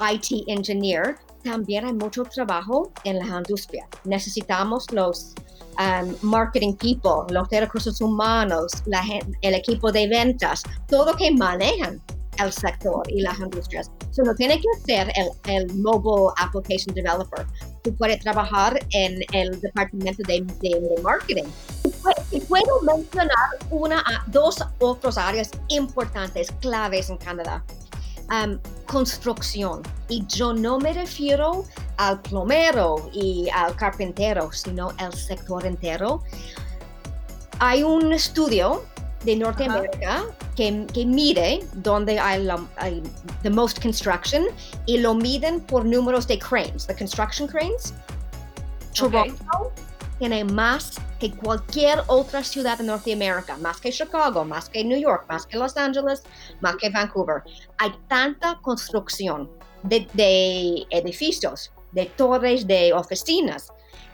IT 0.00 0.48
engineer, 0.48 1.16
también 1.46 1.86
hay 1.86 1.92
mucho 1.92 2.24
trabajo 2.24 2.92
en 3.04 3.18
la 3.18 3.38
industria. 3.38 3.86
Necesitamos 4.04 4.90
los 4.90 5.34
um, 5.78 6.14
marketing 6.22 6.74
people, 6.74 7.32
los 7.32 7.48
recursos 7.48 8.00
humanos, 8.00 8.72
la, 8.86 9.02
el 9.42 9.54
equipo 9.54 9.92
de 9.92 10.08
ventas, 10.08 10.64
todo 10.88 11.14
que 11.16 11.30
manejan 11.30 12.02
el 12.38 12.52
sector 12.52 13.02
y 13.08 13.22
las 13.22 13.38
industrias. 13.38 13.90
So, 14.10 14.22
no 14.22 14.34
tiene 14.34 14.60
que 14.60 14.68
ser 14.84 15.12
el, 15.14 15.28
el 15.54 15.74
mobile 15.76 16.32
application 16.38 16.94
developer. 16.94 17.46
Tú 17.82 17.94
puedes 17.94 18.20
trabajar 18.20 18.78
en 18.90 19.20
el 19.32 19.60
departamento 19.60 20.22
de, 20.26 20.44
de, 20.60 21.02
marketing. 21.02 21.44
Y 22.32 22.40
puedo 22.40 22.82
mencionar 22.82 23.48
una, 23.70 24.02
dos 24.26 24.58
otras 24.80 25.16
áreas 25.16 25.50
importantes, 25.68 26.48
claves 26.60 27.08
en 27.08 27.16
Canadá. 27.18 27.64
Um, 28.30 28.58
construcción. 28.86 29.82
Y 30.08 30.24
yo 30.26 30.52
no 30.52 30.78
me 30.78 30.92
refiero 30.92 31.64
al 31.96 32.20
plomero 32.22 33.08
y 33.12 33.48
al 33.54 33.76
carpintero, 33.76 34.50
sino 34.52 34.92
al 34.98 35.12
sector 35.14 35.64
entero. 35.64 36.22
Hay 37.60 37.82
un 37.82 38.12
estudio 38.12 38.82
de 39.24 39.36
Norteamérica 39.36 40.24
que, 40.56 40.86
que, 40.92 41.06
mide 41.06 41.64
dónde 41.74 42.18
hay, 42.18 42.42
la, 42.42 42.60
the 43.42 43.50
most 43.50 43.80
construction 43.80 44.46
y 44.86 44.98
lo 44.98 45.14
miden 45.14 45.60
por 45.60 45.84
números 45.84 46.26
de 46.26 46.38
cranes, 46.38 46.86
the 46.86 46.94
construction 46.94 47.48
cranes. 47.48 47.94
Toronto 48.94 49.72
tiene 50.18 50.44
más 50.44 51.00
que 51.18 51.30
cualquier 51.32 52.02
otra 52.06 52.42
ciudad 52.42 52.78
de 52.78 52.84
Norteamérica, 52.84 53.56
más 53.58 53.80
que 53.80 53.90
Chicago, 53.90 54.44
más 54.44 54.68
que 54.68 54.84
New 54.84 54.98
York, 54.98 55.26
más 55.28 55.46
que 55.46 55.56
Los 55.56 55.76
Ángeles, 55.76 56.22
más 56.60 56.76
que 56.76 56.90
Vancouver. 56.90 57.42
Hay 57.78 57.92
tanta 58.08 58.58
construcción 58.62 59.50
de, 59.82 60.86
edificios, 60.90 61.72
de 61.92 62.06
torres 62.06 62.66
de 62.66 62.92
oficinas, 62.92 63.68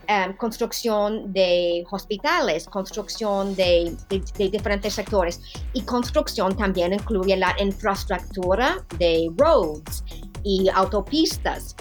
em, 0.07 0.37
construcción 0.37 1.33
de 1.33 1.85
hospitales, 1.91 2.67
construcción 2.67 3.55
de, 3.55 3.97
diferentes 4.37 4.95
sectores 4.95 5.41
y 5.73 5.83
construcción 5.83 6.57
también 6.57 6.93
incluye 6.93 7.37
la 7.37 7.55
infraestructura 7.59 8.85
de 8.99 9.31
roads 9.37 10.05
y 10.43 10.69
autopistas. 10.69 11.77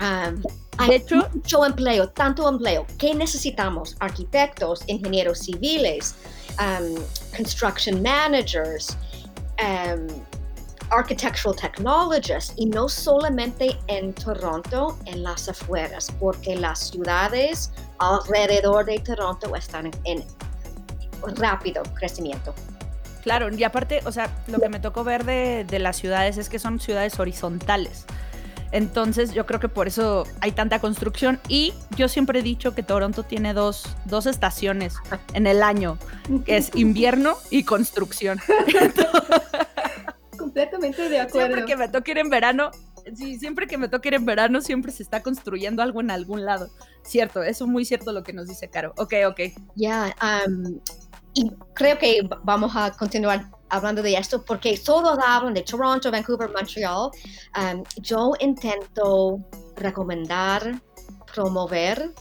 Um, 0.00 0.42
hay 0.78 0.94
hecho, 0.94 1.28
mucho 1.34 1.66
empleo, 1.66 2.08
tanto 2.08 2.48
empleo. 2.48 2.86
¿Qué 2.98 3.14
necesitamos? 3.14 3.96
Arquitectos, 4.00 4.82
ingenieros 4.86 5.40
civiles, 5.40 6.14
um, 6.58 6.94
construction 7.36 8.02
managers, 8.02 8.96
um, 9.60 10.06
architectural 10.90 11.54
technologists, 11.54 12.54
y 12.56 12.66
no 12.66 12.88
solamente 12.88 13.78
en 13.86 14.12
Toronto, 14.14 14.98
en 15.06 15.22
las 15.22 15.48
afueras, 15.48 16.10
porque 16.20 16.56
las 16.56 16.90
ciudades 16.90 17.70
alrededor 17.98 18.84
de 18.84 18.98
Toronto 18.98 19.54
están 19.54 19.90
en, 20.04 20.24
rápido 21.36 21.82
crecimiento. 21.94 22.54
Claro, 23.22 23.54
y 23.54 23.62
aparte, 23.62 24.00
o 24.04 24.10
sea, 24.10 24.28
lo 24.48 24.58
que 24.58 24.68
me 24.68 24.80
tocó 24.80 25.04
ver 25.04 25.24
de, 25.24 25.64
de 25.64 25.78
las 25.78 25.96
ciudades 25.96 26.36
es 26.38 26.48
que 26.48 26.58
son 26.58 26.80
ciudades 26.80 27.20
horizontales. 27.20 28.04
Entonces 28.72 29.32
yo 29.32 29.46
creo 29.46 29.60
que 29.60 29.68
por 29.68 29.86
eso 29.86 30.24
hay 30.40 30.52
tanta 30.52 30.80
construcción. 30.80 31.38
Y 31.48 31.74
yo 31.96 32.08
siempre 32.08 32.40
he 32.40 32.42
dicho 32.42 32.74
que 32.74 32.82
Toronto 32.82 33.22
tiene 33.22 33.54
dos, 33.54 33.84
dos 34.06 34.26
estaciones 34.26 34.94
en 35.34 35.46
el 35.46 35.62
año, 35.62 35.98
que 36.44 36.56
es 36.56 36.74
invierno 36.74 37.36
y 37.50 37.64
construcción. 37.64 38.40
Completamente 40.38 41.08
de 41.08 41.20
acuerdo. 41.20 41.48
Siempre 41.48 41.64
que 41.66 41.76
me 41.76 41.88
toque 41.88 42.10
ir 42.12 42.18
en 42.18 42.30
verano, 42.30 42.70
sí, 43.14 43.38
siempre 43.38 43.66
que 43.66 43.78
me 43.78 43.88
toque 43.88 44.08
ir 44.08 44.14
en 44.14 44.24
verano, 44.24 44.60
siempre 44.60 44.90
se 44.90 45.02
está 45.02 45.22
construyendo 45.22 45.82
algo 45.82 46.00
en 46.00 46.10
algún 46.10 46.44
lado. 46.44 46.70
Cierto, 47.02 47.42
eso 47.42 47.64
es 47.64 47.70
muy 47.70 47.84
cierto 47.84 48.12
lo 48.12 48.22
que 48.22 48.32
nos 48.32 48.48
dice 48.48 48.68
Caro. 48.68 48.94
Ok, 48.96 49.14
ok. 49.28 49.40
Ya, 49.76 50.14
um, 50.46 50.80
y 51.34 51.50
creo 51.74 51.98
que 51.98 52.28
vamos 52.42 52.72
a 52.74 52.92
continuar 52.92 53.50
hablando 53.72 54.02
de 54.02 54.14
esto 54.14 54.44
porque 54.44 54.78
todos 54.78 55.18
hablan 55.18 55.54
de 55.54 55.62
Toronto, 55.62 56.10
Vancouver, 56.10 56.50
Montreal. 56.50 57.10
Um, 57.56 57.82
yo 57.96 58.34
intento 58.38 59.38
recomendar, 59.76 60.80
promover 61.34 62.12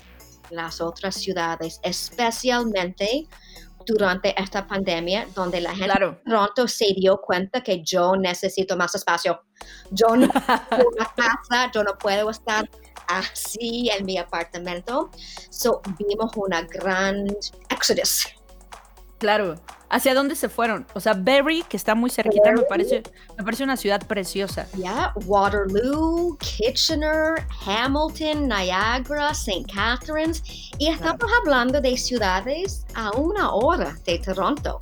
las 0.50 0.80
otras 0.80 1.16
ciudades, 1.16 1.80
especialmente 1.84 3.28
durante 3.86 4.40
esta 4.42 4.66
pandemia, 4.66 5.28
donde 5.36 5.60
la 5.60 5.76
gente 5.76 6.18
pronto 6.24 6.68
se 6.68 6.94
dio 6.96 7.18
cuenta 7.18 7.62
que 7.62 7.84
yo 7.84 8.16
necesito 8.16 8.78
más 8.78 8.96
espacio. 8.96 9.42
Yo 9.92 10.16
no 10.16 10.30
puedo 10.70 10.88
una 10.96 11.06
casa, 11.16 11.70
yo 11.74 11.84
no 11.84 11.98
puedo 11.98 12.30
estar 12.30 12.70
así 13.08 13.90
en 13.90 14.06
mi 14.06 14.18
apartamento. 14.18 15.10
So 15.50 15.82
vimos 16.00 16.32
una 16.38 16.62
gran 16.62 17.28
exodus 17.70 18.41
Claro. 19.22 19.54
¿Hacia 19.88 20.16
dónde 20.16 20.36
se 20.36 20.50
fueron? 20.50 20.88
O 20.96 21.00
sea, 21.00 21.14
Berry, 21.14 21.62
que 21.70 21.78
está 21.78 21.94
muy 21.94 22.10
cerquita, 22.10 22.52
me 22.54 22.64
parece, 22.64 23.04
me 23.38 23.44
parece 23.44 23.64
una 23.64 23.78
ciudad 23.78 24.02
preciosa. 24.08 24.66
Ya, 24.76 25.14
Waterloo, 25.28 26.40
Kitchener, 26.40 27.46
Hamilton, 27.64 28.48
Niagara, 28.48 29.30
St. 29.30 29.64
Catharines. 29.72 30.42
Y 30.80 30.88
estamos 30.88 31.32
hablando 31.40 31.80
de 31.80 31.96
ciudades 31.98 32.84
a 32.96 33.12
una 33.12 33.54
hora 33.54 33.96
de 34.06 34.18
Toronto. 34.18 34.80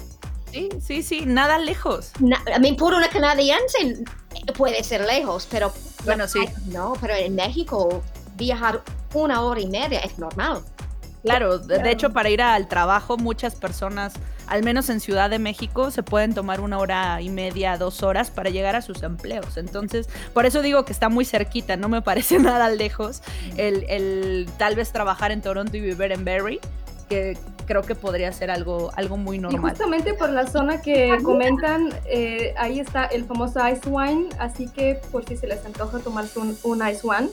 Sí, 0.53 0.69
sí, 0.79 1.03
sí, 1.03 1.25
nada 1.25 1.58
lejos. 1.58 2.13
a 2.55 2.60
mí, 2.60 2.72
por 2.74 2.93
una 2.93 3.10
canadiense 3.10 4.01
puede 4.55 4.81
ser 4.86 5.01
lejos, 5.01 5.50
pero. 5.51 5.74
Bueno, 6.05 6.29
sí. 6.29 6.46
No, 6.67 6.93
pero 7.01 7.13
en 7.13 7.36
México 7.36 8.01
viajar 8.38 8.81
una 9.13 9.41
hora 9.41 9.60
y 9.60 9.67
media 9.67 10.00
es 10.00 10.17
normal. 10.17 10.63
Claro, 11.23 11.59
de 11.59 11.91
hecho 11.91 12.11
para 12.11 12.29
ir 12.29 12.41
al 12.41 12.67
trabajo 12.67 13.17
muchas 13.17 13.55
personas, 13.55 14.13
al 14.47 14.63
menos 14.63 14.89
en 14.89 14.99
Ciudad 14.99 15.29
de 15.29 15.38
México, 15.38 15.91
se 15.91 16.01
pueden 16.01 16.33
tomar 16.33 16.61
una 16.61 16.79
hora 16.79 17.21
y 17.21 17.29
media, 17.29 17.77
dos 17.77 18.03
horas 18.03 18.31
para 18.31 18.49
llegar 18.49 18.75
a 18.75 18.81
sus 18.81 19.03
empleos. 19.03 19.57
Entonces, 19.57 20.07
por 20.33 20.45
eso 20.45 20.61
digo 20.61 20.85
que 20.85 20.93
está 20.93 21.09
muy 21.09 21.25
cerquita, 21.25 21.75
no 21.75 21.89
me 21.89 22.01
parece 22.01 22.39
nada 22.39 22.69
lejos 22.69 23.21
el, 23.57 24.49
tal 24.57 24.75
vez 24.75 24.91
trabajar 24.91 25.31
en 25.31 25.41
Toronto 25.41 25.75
y 25.75 25.81
vivir 25.81 26.11
en 26.11 26.23
Barrie, 26.23 26.59
que 27.09 27.37
creo 27.65 27.81
que 27.81 27.96
podría 27.96 28.31
ser 28.31 28.50
algo, 28.50 28.91
algo 28.96 29.17
muy 29.17 29.39
normal. 29.39 29.61
Y 29.61 29.70
justamente 29.70 30.13
por 30.13 30.29
la 30.29 30.48
zona 30.48 30.81
que 30.81 31.17
comentan, 31.24 31.89
eh, 32.05 32.53
ahí 32.57 32.79
está 32.79 33.05
el 33.05 33.25
famoso 33.25 33.67
Ice 33.67 33.87
Wine, 33.89 34.29
así 34.39 34.67
que 34.67 35.01
por 35.11 35.25
si 35.25 35.35
se 35.35 35.48
les 35.48 35.65
antoja 35.65 36.00
tomarse 36.00 36.39
un, 36.39 36.57
un 36.63 36.87
Ice 36.87 37.01
Wine, 37.03 37.29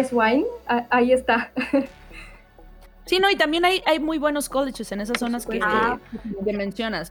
Ice 0.00 0.14
Wine, 0.14 0.44
ahí 0.90 1.12
está. 1.12 1.52
Sí, 3.08 3.18
no, 3.20 3.30
y 3.30 3.36
también 3.36 3.64
hay, 3.64 3.82
hay 3.86 3.98
muy 3.98 4.18
buenos 4.18 4.50
colleges 4.50 4.92
en 4.92 5.00
esas 5.00 5.18
zonas 5.18 5.46
que, 5.46 5.58
mencionas. 6.52 7.10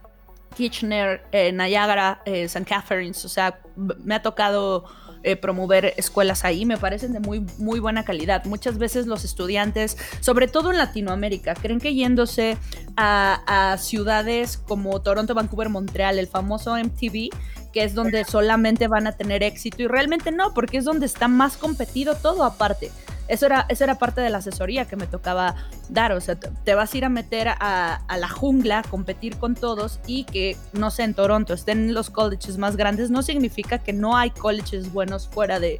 Kitchener, 0.56 1.22
eh, 1.32 1.50
Niagara, 1.52 2.22
eh, 2.24 2.44
St. 2.44 2.64
Catharines, 2.64 3.24
o 3.24 3.28
sea, 3.28 3.60
me 3.76 4.14
ha 4.14 4.22
tocado 4.22 4.84
eh, 5.24 5.34
promover 5.34 5.94
escuelas 5.96 6.44
ahí, 6.44 6.64
me 6.64 6.78
parecen 6.78 7.12
de 7.12 7.18
muy, 7.18 7.44
muy 7.58 7.80
buena 7.80 8.04
calidad. 8.04 8.44
Muchas 8.44 8.78
veces 8.78 9.08
los 9.08 9.24
estudiantes, 9.24 9.98
sobre 10.20 10.46
todo 10.46 10.70
en 10.70 10.78
Latinoamérica, 10.78 11.54
creen 11.54 11.80
que 11.80 11.92
yéndose 11.92 12.56
a, 12.96 13.72
a 13.72 13.76
ciudades 13.78 14.56
como 14.56 15.02
Toronto, 15.02 15.34
Vancouver, 15.34 15.68
Montreal, 15.68 16.20
el 16.20 16.28
famoso 16.28 16.76
MTV, 16.76 17.30
que 17.72 17.82
es 17.82 17.94
donde 17.94 18.24
solamente 18.24 18.86
van 18.86 19.08
a 19.08 19.16
tener 19.16 19.42
éxito, 19.42 19.82
y 19.82 19.88
realmente 19.88 20.30
no, 20.30 20.54
porque 20.54 20.78
es 20.78 20.84
donde 20.84 21.06
está 21.06 21.26
más 21.26 21.56
competido 21.56 22.14
todo 22.14 22.44
aparte. 22.44 22.92
Eso 23.28 23.46
era, 23.46 23.66
eso 23.68 23.84
era 23.84 23.96
parte 23.96 24.20
de 24.20 24.30
la 24.30 24.38
asesoría 24.38 24.86
que 24.86 24.96
me 24.96 25.06
tocaba 25.06 25.54
dar. 25.88 26.12
O 26.12 26.20
sea, 26.20 26.36
te 26.36 26.74
vas 26.74 26.92
a 26.92 26.96
ir 26.96 27.04
a 27.04 27.08
meter 27.08 27.48
a, 27.48 28.00
la 28.18 28.28
jungla, 28.28 28.82
competir 28.82 29.36
con 29.36 29.54
todos 29.54 30.00
y 30.06 30.24
que, 30.24 30.56
no 30.72 30.90
sé, 30.90 31.04
en 31.04 31.14
Toronto 31.14 31.54
estén 31.54 31.94
los 31.94 32.10
colleges 32.10 32.58
más 32.58 32.76
grandes, 32.76 33.10
no 33.10 33.22
significa 33.22 33.78
que 33.78 33.92
no 33.92 34.16
hay 34.16 34.30
colleges 34.30 34.92
buenos 34.92 35.28
fuera 35.28 35.60
de, 35.60 35.78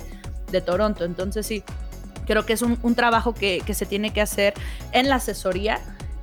Toronto. 0.65 1.05
Entonces, 1.05 1.47
sí, 1.47 1.63
creo 2.27 2.47
que 2.47 2.53
es 2.53 2.63
un, 2.63 2.95
trabajo 2.95 3.35
que, 3.35 3.63
que 3.65 3.75
se 3.75 3.87
tiene 3.87 4.13
que 4.13 4.21
hacer 4.21 4.55
en 4.93 5.09
la 5.09 5.17
asesoría 5.17 5.81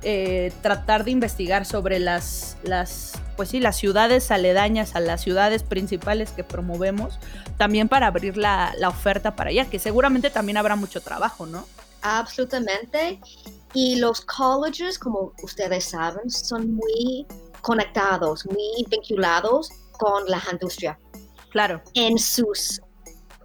eh, 0.08 0.52
tratar 0.62 1.02
de 1.02 1.10
investigar 1.10 1.66
sobre 1.66 1.98
las, 1.98 2.56
las, 2.62 3.14
pues 3.36 3.48
sí, 3.48 3.58
las 3.58 3.76
ciudades 3.76 4.30
aledañas 4.30 4.94
a 4.94 5.00
las 5.00 5.20
ciudades 5.20 5.64
principales 5.64 6.30
que 6.30 6.44
promovemos, 6.44 7.18
también 7.56 7.88
para 7.88 8.06
abrir 8.06 8.36
la, 8.36 8.72
la 8.78 8.88
oferta 8.88 9.34
para 9.34 9.50
allá, 9.50 9.64
que 9.64 9.80
seguramente 9.80 10.30
también 10.30 10.58
habrá 10.58 10.76
mucho 10.76 11.00
trabajo, 11.00 11.44
¿no? 11.46 11.66
Absolutamente. 12.02 13.18
Y 13.74 13.96
los 13.96 14.20
colleges, 14.20 14.96
como 14.96 15.32
ustedes 15.42 15.86
saben, 15.86 16.30
son 16.30 16.76
muy 16.76 17.26
conectados, 17.60 18.46
muy 18.46 18.86
vinculados 18.88 19.70
con 19.90 20.24
la 20.28 20.40
industria. 20.52 20.96
Claro. 21.50 21.82
En 21.94 22.16
sus 22.16 22.80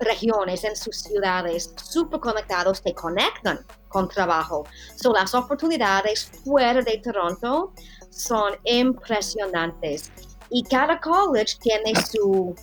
regiones, 0.01 0.63
en 0.63 0.75
sus 0.75 0.97
ciudades, 0.97 1.73
súper 1.83 2.19
conectados, 2.19 2.81
te 2.81 2.93
conectan 2.93 3.65
con 3.89 4.07
trabajo. 4.07 4.65
So, 4.95 5.13
las 5.13 5.33
oportunidades 5.33 6.31
fuera 6.43 6.81
de 6.81 6.97
Toronto 6.97 7.73
son 8.09 8.53
impresionantes. 8.65 10.11
Y 10.49 10.63
cada 10.63 10.99
college 10.99 11.57
tiene 11.61 11.93
su, 11.95 12.53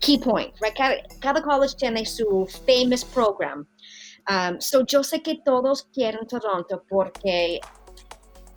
key 0.00 0.18
point, 0.18 0.54
cada, 1.20 1.42
college 1.42 1.74
tiene 1.76 2.06
su 2.06 2.48
famous 2.66 3.04
program. 3.04 3.66
Um, 4.28 4.60
so 4.60 4.84
yo 4.84 5.04
sé 5.04 5.22
que 5.22 5.40
todos 5.44 5.84
quieren 5.92 6.26
Toronto 6.26 6.82
porque 6.88 7.60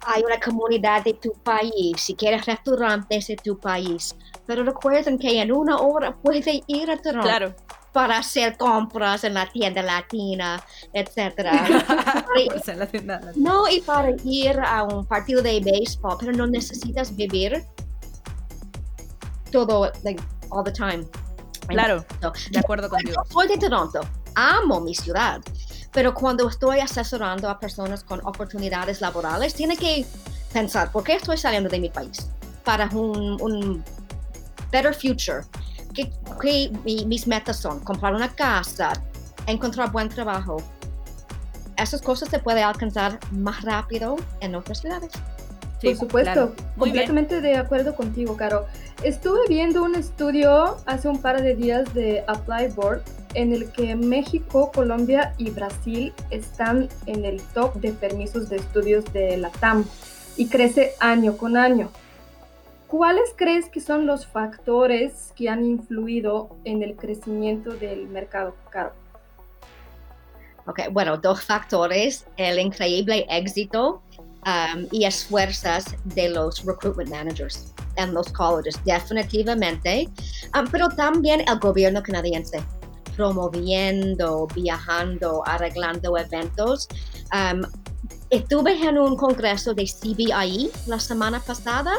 hay 0.01 0.23
una 0.23 0.39
comunidad 0.39 1.03
de 1.03 1.13
tu 1.13 1.33
país, 1.43 2.01
si 2.01 2.15
quieres 2.15 2.45
restaurantes 2.45 3.27
de 3.27 3.35
tu 3.35 3.59
país, 3.59 4.15
pero 4.49 4.63
recuerden 4.63 5.19
que 5.19 5.39
en 5.39 5.51
una 5.51 5.77
hora 5.77 6.11
puede 6.11 6.63
ir 6.65 6.89
a 6.89 6.97
Toronto. 6.97 7.53
Para 7.91 8.17
hacer 8.17 8.57
compras 8.57 9.23
en 9.23 9.35
la 9.35 9.47
tienda 9.47 9.83
latina, 9.83 10.59
etc. 10.91 11.51
no, 13.35 13.69
y 13.69 13.81
para 13.81 14.09
ir 14.23 14.59
a 14.59 14.81
un 14.85 15.05
partido 15.05 15.43
de 15.43 15.59
béisbol, 15.59 16.17
pero 16.19 16.31
no 16.31 16.47
necesitas 16.47 17.15
vivir 17.15 17.63
todo, 19.51 19.91
like, 20.03 20.19
all 20.49 20.63
the 20.63 20.71
time. 20.71 21.05
Claro, 21.67 22.03
de 22.49 22.59
acuerdo 22.59 22.89
contigo. 22.89 23.21
soy 23.29 23.49
de 23.49 23.57
Toronto, 23.59 24.01
amo 24.33 24.81
mi 24.81 24.95
ciudad, 24.95 25.41
pero 25.93 26.15
cuando 26.15 26.49
estoy 26.49 26.79
asesorando 26.79 27.47
a 27.51 27.59
personas 27.59 28.03
con 28.03 28.19
oportunidades 28.25 28.99
laborales, 28.99 29.53
tiene 29.53 29.77
que 29.77 30.07
pensar, 30.51 30.91
¿por 30.91 31.03
qué 31.03 31.13
estoy 31.13 31.37
saliendo 31.37 31.69
de 31.69 31.79
mi 31.79 31.91
país? 31.91 32.31
Para 32.63 32.87
un 32.87 33.83
better 34.71 34.93
future. 34.93 35.41
¿Qué, 35.93 36.71
mis 36.83 37.27
metas 37.27 37.57
son? 37.57 37.79
Comprar 37.81 38.13
una 38.13 38.29
casa, 38.29 38.93
encontrar 39.47 39.91
buen 39.91 40.09
trabajo. 40.09 40.57
Esas 41.77 42.01
cosas 42.01 42.29
se 42.29 42.39
pueden 42.39 42.63
alcanzar 42.63 43.19
más 43.31 43.63
rápido 43.63 44.17
en 44.41 44.55
otras 44.55 44.81
ciudades. 44.81 45.11
Por 45.81 45.95
supuesto, 45.95 46.53
completamente 46.77 47.39
de 47.39 47.55
acuerdo 47.55 47.95
contigo, 47.95 48.35
Caro. 48.35 48.65
Estuve 49.03 49.39
viendo 49.47 49.81
un 49.83 49.95
estudio 49.95 50.77
hace 50.85 51.07
un 51.07 51.21
par 51.21 51.41
de 51.41 51.55
días 51.55 51.93
de 51.93 52.23
Apply 52.27 52.69
Board 52.75 53.01
en 53.33 53.53
el 53.53 53.71
que 53.71 53.95
México, 53.95 54.71
Colombia 54.73 55.33
y 55.37 55.51
Brasil 55.51 56.13
están 56.31 56.89
en 57.05 57.23
el 57.23 57.41
top 57.53 57.75
de 57.75 57.93
permisos 57.93 58.49
de 58.49 58.57
estudios 58.57 59.05
de 59.13 59.37
la 59.37 59.49
TAM 59.49 59.85
y 60.35 60.47
crece 60.47 60.93
año 60.99 61.37
con 61.37 61.55
año. 61.55 61.89
¿Cuáles 62.89 63.35
crees 63.35 63.69
que 63.69 63.81
son 63.81 64.07
los 64.07 64.25
factores 64.25 65.31
que 65.35 65.47
han 65.47 65.63
influido 65.63 66.49
en 66.63 66.81
el 66.81 66.95
crecimiento 66.95 67.69
del 67.69 68.07
mercado 68.07 68.55
caro? 68.71 68.93
Okay, 70.65 70.87
bueno, 70.91 71.15
dos 71.15 71.43
factores, 71.43 72.25
el 72.37 72.57
increíble 72.57 73.27
éxito 73.29 74.01
um, 74.43 74.87
y 74.91 75.05
esfuerzos 75.05 75.85
de 76.03 76.29
los 76.29 76.65
recruitment 76.65 77.11
managers 77.11 77.75
en 77.95 78.11
los 78.11 78.31
colleges, 78.33 78.83
definitivamente, 78.83 80.09
um, 80.57 80.67
pero 80.71 80.89
también 80.89 81.41
el 81.47 81.59
gobierno 81.59 82.01
canadiense 82.01 82.59
promoviendo, 83.15 84.47
viajando, 84.55 85.43
arreglando 85.45 86.17
eventos. 86.17 86.87
Um, 87.33 87.61
estuve 88.31 88.73
en 88.83 88.97
un 88.97 89.15
congreso 89.15 89.75
de 89.75 89.85
CBIE 89.85 90.71
la 90.87 90.99
semana 90.99 91.39
pasada 91.39 91.93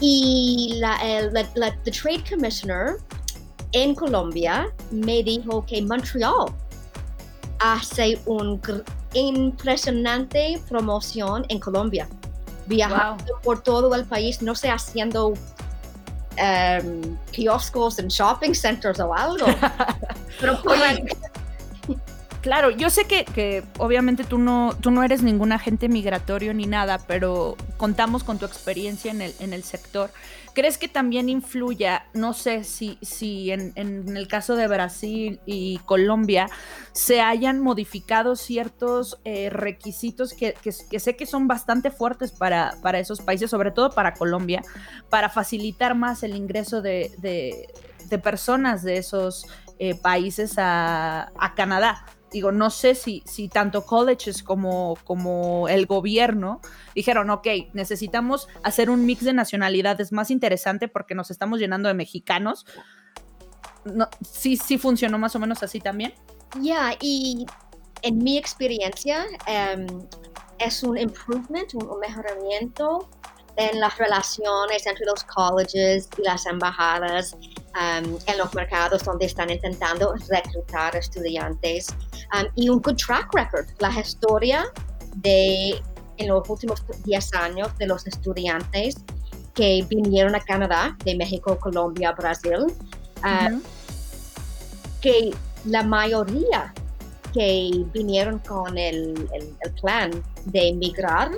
y 0.00 0.78
la, 0.80 0.98
la, 1.54 1.74
Trade 1.82 2.24
Commissioner 2.28 2.96
en 3.72 3.94
Colombia 3.94 4.68
me 4.90 5.22
dijo 5.22 5.64
que 5.66 5.82
Montreal 5.82 6.52
hace 7.58 8.18
un 8.26 8.60
impresionante 9.14 10.60
promoción 10.68 11.44
en 11.48 11.58
Colombia, 11.58 12.08
viajando 12.66 13.38
por 13.42 13.62
todo 13.62 13.94
el 13.94 14.04
país, 14.04 14.42
no 14.42 14.54
sé, 14.54 14.70
haciendo 14.70 15.28
um, 15.28 17.16
kioscos 17.32 17.98
en 17.98 18.08
shopping 18.08 18.54
centers 18.54 19.00
o 19.00 19.12
algo. 19.12 19.46
Pero 20.40 20.60
Claro, 22.48 22.70
yo 22.70 22.88
sé 22.88 23.04
que, 23.04 23.26
que, 23.26 23.62
obviamente 23.76 24.24
tú 24.24 24.38
no, 24.38 24.74
tú 24.80 24.90
no 24.90 25.02
eres 25.02 25.22
ningún 25.22 25.52
agente 25.52 25.86
migratorio 25.86 26.54
ni 26.54 26.64
nada, 26.64 26.96
pero 27.06 27.58
contamos 27.76 28.24
con 28.24 28.38
tu 28.38 28.46
experiencia 28.46 29.10
en 29.10 29.20
el, 29.20 29.34
en 29.38 29.52
el 29.52 29.64
sector. 29.64 30.10
¿Crees 30.54 30.78
que 30.78 30.88
también 30.88 31.28
influya, 31.28 32.06
no 32.14 32.32
sé 32.32 32.64
si, 32.64 32.96
si 33.02 33.50
en, 33.50 33.74
en 33.74 34.16
el 34.16 34.28
caso 34.28 34.56
de 34.56 34.66
Brasil 34.66 35.40
y 35.44 35.76
Colombia 35.84 36.48
se 36.92 37.20
hayan 37.20 37.60
modificado 37.60 38.34
ciertos 38.34 39.20
eh, 39.26 39.50
requisitos 39.50 40.32
que, 40.32 40.54
que, 40.54 40.72
sé 40.72 41.16
que 41.16 41.26
son 41.26 41.48
bastante 41.48 41.90
fuertes 41.90 42.32
para, 42.32 42.78
para, 42.82 42.98
esos 42.98 43.20
países, 43.20 43.50
sobre 43.50 43.72
todo 43.72 43.90
para 43.90 44.14
Colombia, 44.14 44.62
para 45.10 45.28
facilitar 45.28 45.94
más 45.94 46.22
el 46.22 46.34
ingreso 46.34 46.80
de, 46.80 47.10
de, 47.18 48.18
personas 48.20 48.82
de 48.82 48.96
esos 48.96 49.46
eh, 49.78 49.94
países 49.96 50.54
a, 50.56 51.30
a 51.38 51.54
Canadá? 51.54 52.06
Digo, 52.30 52.52
no 52.52 52.70
sé 52.70 52.94
si, 52.94 53.22
si 53.26 53.48
tanto 53.48 53.84
colleges 53.84 54.42
como, 54.42 54.96
como 55.04 55.68
el 55.68 55.86
gobierno 55.86 56.60
dijeron, 56.94 57.30
ok, 57.30 57.46
necesitamos 57.72 58.48
hacer 58.62 58.90
un 58.90 59.06
mix 59.06 59.24
de 59.24 59.32
nacionalidades 59.32 60.12
más 60.12 60.30
interesante 60.30 60.88
porque 60.88 61.14
nos 61.14 61.30
estamos 61.30 61.58
llenando 61.58 61.88
de 61.88 61.94
mexicanos. 61.94 62.66
No, 63.84 64.08
sí, 64.20 64.56
sí 64.56 64.78
funcionó 64.78 65.18
más 65.18 65.34
o 65.36 65.38
menos 65.38 65.62
así 65.62 65.80
también. 65.80 66.14
Ya, 66.60 66.94
y 67.00 67.46
en 68.02 68.18
mi 68.18 68.38
experiencia 68.38 69.26
em, 69.46 69.86
es 70.58 70.82
un 70.82 70.98
improvement, 70.98 71.72
un 71.74 72.00
mejoramiento 72.00 73.08
en 73.56 73.80
las 73.80 73.98
relaciones 73.98 74.86
entre 74.86 75.04
los 75.04 75.24
colleges 75.24 76.08
y 76.16 76.22
las 76.22 76.46
embajadas 76.46 77.36
um, 77.74 78.18
en 78.26 78.38
los 78.38 78.54
mercados 78.54 79.04
donde 79.04 79.26
están 79.26 79.50
intentando 79.50 80.14
reclutar 80.28 80.96
estudiantes 80.96 81.88
um, 82.34 82.46
y 82.54 82.68
un 82.68 82.80
good 82.80 82.96
track 82.96 83.32
record. 83.34 83.66
La 83.78 83.90
historia 83.90 84.66
de 85.16 85.80
en 86.18 86.28
los 86.28 86.48
últimos 86.48 86.82
10 87.04 87.34
años 87.34 87.68
de 87.78 87.86
los 87.86 88.06
estudiantes 88.06 88.96
que 89.54 89.84
vinieron 89.88 90.34
a 90.34 90.40
Canadá, 90.40 90.96
de 91.04 91.14
México, 91.14 91.58
Colombia, 91.58 92.12
Brasil, 92.12 92.66
um, 93.24 93.62
que 95.00 95.30
la 95.64 95.82
mayoría 95.82 96.72
que 97.32 97.84
vinieron 97.92 98.40
con 98.40 98.76
el, 98.76 99.28
el 99.32 99.72
plan 99.80 100.10
de 100.46 100.68
emigrar 100.68 101.30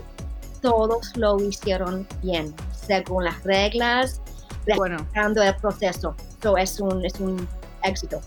todos 0.61 1.16
lo 1.16 1.40
hicieron 1.43 2.07
bien, 2.23 2.55
según 2.73 3.25
las 3.25 3.43
reglas, 3.45 4.21
respetando 4.66 5.42
el 5.42 5.55
proceso. 5.57 6.14
So, 6.42 6.57
es, 6.57 6.81
un, 6.81 7.05
es 7.05 7.14
un 7.20 7.46
éxito. 7.83 8.20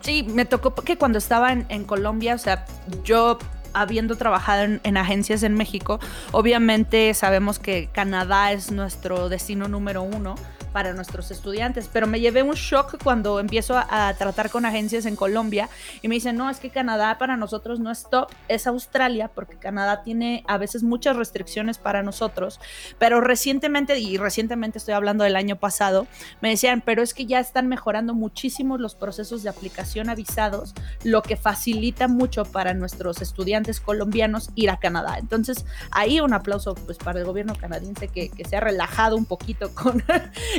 Sí, 0.00 0.24
me 0.24 0.44
tocó 0.44 0.74
que 0.74 0.96
cuando 0.98 1.18
estaba 1.18 1.52
en, 1.52 1.64
en 1.68 1.84
Colombia, 1.84 2.34
o 2.34 2.38
sea, 2.38 2.66
yo 3.04 3.38
habiendo 3.72 4.16
trabajado 4.16 4.64
en, 4.64 4.80
en, 4.84 4.96
agencias 4.96 5.42
en 5.42 5.54
México, 5.54 6.00
obviamente 6.32 7.14
sabemos 7.14 7.58
que 7.58 7.88
Canadá 7.92 8.52
es 8.52 8.70
nuestro 8.70 9.28
destino 9.28 9.68
número 9.68 10.02
uno 10.02 10.34
para 10.72 10.92
nuestros 10.92 11.30
estudiantes. 11.30 11.88
Pero 11.92 12.06
me 12.06 12.20
llevé 12.20 12.42
un 12.42 12.54
shock 12.54 13.02
cuando 13.02 13.40
empiezo 13.40 13.76
a, 13.76 14.14
tratar 14.18 14.50
con 14.50 14.64
agencias 14.64 15.06
en 15.06 15.16
Colombia 15.16 15.68
y 16.00 16.08
me 16.08 16.14
dicen, 16.14 16.36
no, 16.36 16.50
es 16.50 16.58
que 16.58 16.70
Canadá 16.70 17.18
para 17.18 17.36
nosotros 17.36 17.80
no 17.80 17.90
es 17.90 18.08
top, 18.10 18.30
es 18.48 18.66
Australia, 18.66 19.30
porque 19.32 19.56
Canadá 19.56 20.02
tiene 20.02 20.44
a 20.48 20.58
veces 20.58 20.82
muchas 20.82 21.16
restricciones 21.16 21.78
para 21.78 22.02
nosotros. 22.02 22.60
Pero 22.98 23.20
recientemente, 23.20 23.98
y 23.98 24.16
recientemente 24.16 24.78
estoy 24.78 24.94
hablando 24.94 25.24
del 25.24 25.36
año 25.36 25.56
pasado, 25.56 26.06
me 26.40 26.50
decían, 26.50 26.82
pero 26.84 27.02
es 27.02 27.14
que 27.14 27.26
ya 27.26 27.40
están 27.40 27.68
mejorando 27.68 28.14
muchísimo 28.14 28.78
los 28.78 28.94
procesos 28.94 29.42
de 29.42 29.50
aplicación 29.50 30.08
avisados, 30.08 30.74
lo 31.04 31.22
que 31.22 31.36
facilita 31.36 32.08
mucho 32.08 32.44
para 32.44 32.74
nuestros 32.74 33.20
estudiantes 33.20 33.80
colombianos 33.80 34.50
ir 34.54 34.70
a 34.70 34.78
Canadá. 34.78 35.18
Entonces, 35.18 35.64
ahí 35.90 36.20
un 36.20 36.32
aplauso 36.32 36.74
pues 36.74 36.98
para 36.98 37.20
el 37.20 37.24
gobierno 37.24 37.54
canadiense 37.54 38.08
que, 38.08 38.28
que 38.30 38.44
se 38.44 38.56
ha 38.56 38.60
relajado 38.60 39.16
un 39.16 39.24
poquito 39.24 39.74
con, 39.74 40.02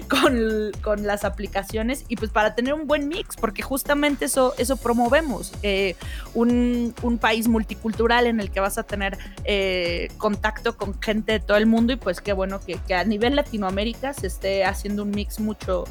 con, 0.81 1.03
las 1.03 1.23
aplicaciones 1.23 2.05
y 2.07 2.15
pues 2.15 2.31
para 2.31 2.55
tener 2.55 2.73
un 2.73 2.87
buen 2.87 3.07
mix, 3.07 3.35
porque 3.35 3.61
justamente 3.61 4.25
eso, 4.25 4.53
eso 4.57 4.77
promovemos, 4.77 5.53
eh, 5.63 5.95
un, 6.33 6.93
país 7.19 7.47
multicultural 7.47 8.27
en 8.27 8.39
el 8.39 8.51
que 8.51 8.59
vas 8.59 8.77
a 8.77 8.83
tener 8.83 9.17
eh, 9.45 10.09
contacto 10.17 10.75
con 10.75 10.99
gente 10.99 11.33
de 11.33 11.39
todo 11.39 11.57
el 11.57 11.67
mundo 11.67 11.93
y 11.93 11.95
pues 11.95 12.21
qué 12.21 12.33
bueno 12.33 12.59
que, 12.59 12.79
a 12.93 13.03
nivel 13.03 13.35
Latinoamérica 13.35 14.13
se 14.13 14.27
esté 14.27 14.65
haciendo 14.65 15.03
un 15.03 15.11
mix 15.11 15.39
mucho, 15.39 15.85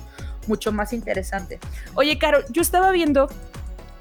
mucho 0.46 0.72
más 0.72 0.92
interesante. 0.92 1.58
Oye, 1.94 2.18
Caro, 2.18 2.40
yo 2.50 2.60
estaba 2.60 2.90
viendo 2.90 3.28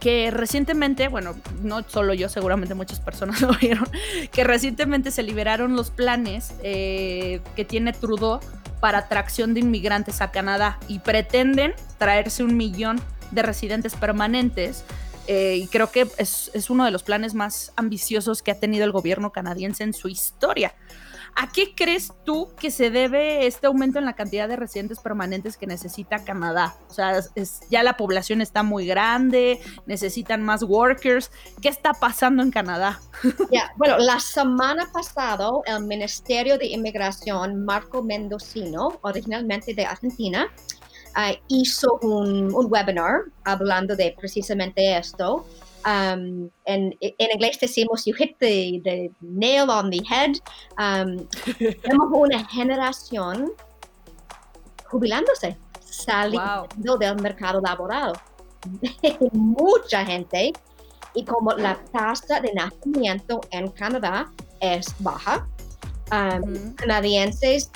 que 0.01 0.31
recientemente, 0.31 1.07
bueno, 1.07 1.35
no 1.61 1.83
solo 1.87 2.15
yo, 2.15 2.27
seguramente 2.27 2.73
muchas 2.73 2.99
personas 2.99 3.39
lo 3.41 3.53
vieron, 3.53 3.87
que 4.31 4.43
recientemente 4.43 5.11
se 5.11 5.23
liberaron 5.23 5.75
los 5.75 5.91
planes 5.91 6.53
eh, 6.63 7.39
que 7.55 7.63
tiene 7.63 7.93
Trudeau 7.93 8.41
para 8.81 8.97
atracción 8.97 9.53
de 9.53 9.59
inmigrantes 9.59 10.21
a 10.21 10.31
Canadá 10.31 10.79
y 10.87 10.99
pretenden 10.99 11.75
traerse 11.99 12.43
un 12.43 12.57
millón 12.57 12.99
de 13.29 13.43
residentes 13.43 13.95
permanentes. 13.95 14.83
Eh, 15.27 15.57
y 15.57 15.67
creo 15.67 15.91
que 15.91 16.07
es, 16.17 16.49
es, 16.55 16.71
uno 16.71 16.83
de 16.83 16.89
los 16.89 17.03
planes 17.03 17.35
más 17.35 17.71
ambiciosos 17.75 18.41
que 18.41 18.49
ha 18.49 18.59
tenido 18.59 18.83
el 18.85 18.91
gobierno 18.91 19.31
canadiense 19.31 19.83
en 19.83 19.93
su 19.93 20.07
historia. 20.07 20.73
¿A 21.35 21.51
qué 21.51 21.73
crees 21.75 22.11
tú 22.25 22.49
que 22.59 22.71
se 22.71 22.89
debe 22.89 23.47
este 23.47 23.67
aumento 23.67 23.99
en 23.99 24.05
la 24.05 24.13
cantidad 24.13 24.47
de 24.47 24.55
residentes 24.55 24.99
permanentes 24.99 25.57
que 25.57 25.67
necesita 25.67 26.23
Canadá? 26.23 26.75
O 26.89 26.93
sea, 26.93 27.19
es, 27.35 27.61
ya 27.69 27.83
la 27.83 27.97
población 27.97 28.41
está 28.41 28.63
muy 28.63 28.85
grande, 28.85 29.59
necesitan 29.85 30.43
más 30.43 30.63
workers. 30.63 31.31
¿Qué 31.61 31.69
está 31.69 31.93
pasando 31.93 32.43
en 32.43 32.51
Canadá? 32.51 32.99
bueno, 33.77 33.97
la 33.97 34.19
semana 34.19 34.87
pasada 34.91 35.49
el 35.65 35.85
Ministerio 35.85 36.57
de 36.57 36.67
Inmigración, 36.67 37.63
Marco 37.65 38.03
Mendocino, 38.03 38.99
originalmente 39.01 39.73
de 39.73 39.85
Argentina, 39.85 40.47
ah, 41.15 41.31
hizo 41.47 41.99
un 42.01 42.53
webinar 42.53 43.21
hablando 43.43 43.95
de 43.95 44.15
precisamente 44.17 44.97
esto 44.97 45.45
um, 45.85 46.49
en, 46.65 46.95
en, 46.99 47.31
inglés 47.33 47.59
decimos, 47.59 48.05
you 48.05 48.13
hit 48.13 48.37
the, 48.39 48.81
the 48.83 49.11
nail 49.21 49.69
on 49.69 49.89
the 49.89 50.01
head. 50.09 50.37
Um, 50.77 51.27
tenemos 51.81 52.09
una 52.11 52.45
generación 52.45 53.51
jubilándose, 54.85 55.57
saliendo 55.79 56.97
del 56.99 57.15
mercado 57.21 57.61
laboral. 57.61 58.13
Mucha 59.31 60.05
gente, 60.05 60.53
y 61.13 61.25
como 61.25 61.53
la 61.53 61.75
tasa 61.91 62.39
de 62.39 62.53
nacimiento 62.53 63.41
en 63.51 63.69
Canadá 63.71 64.31
es 64.59 64.93
baja, 64.99 65.47
um, 66.11 66.73
canadienses 66.75 67.71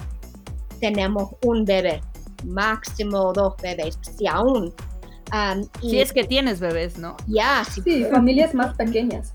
tenemos 0.79 1.31
un 1.43 1.65
bebé, 1.65 2.01
máximo 2.43 3.33
dos 3.33 3.55
bebés, 3.61 3.97
si 4.17 4.27
aún 4.27 4.73
si 5.81 5.99
es 5.99 6.13
que 6.13 6.23
tienes 6.23 6.59
bebés, 6.59 6.97
¿no? 6.97 7.17
Ya, 7.27 7.63
sí, 7.65 8.05
familias 8.11 8.53
más 8.53 8.75
pequeñas. 8.75 9.31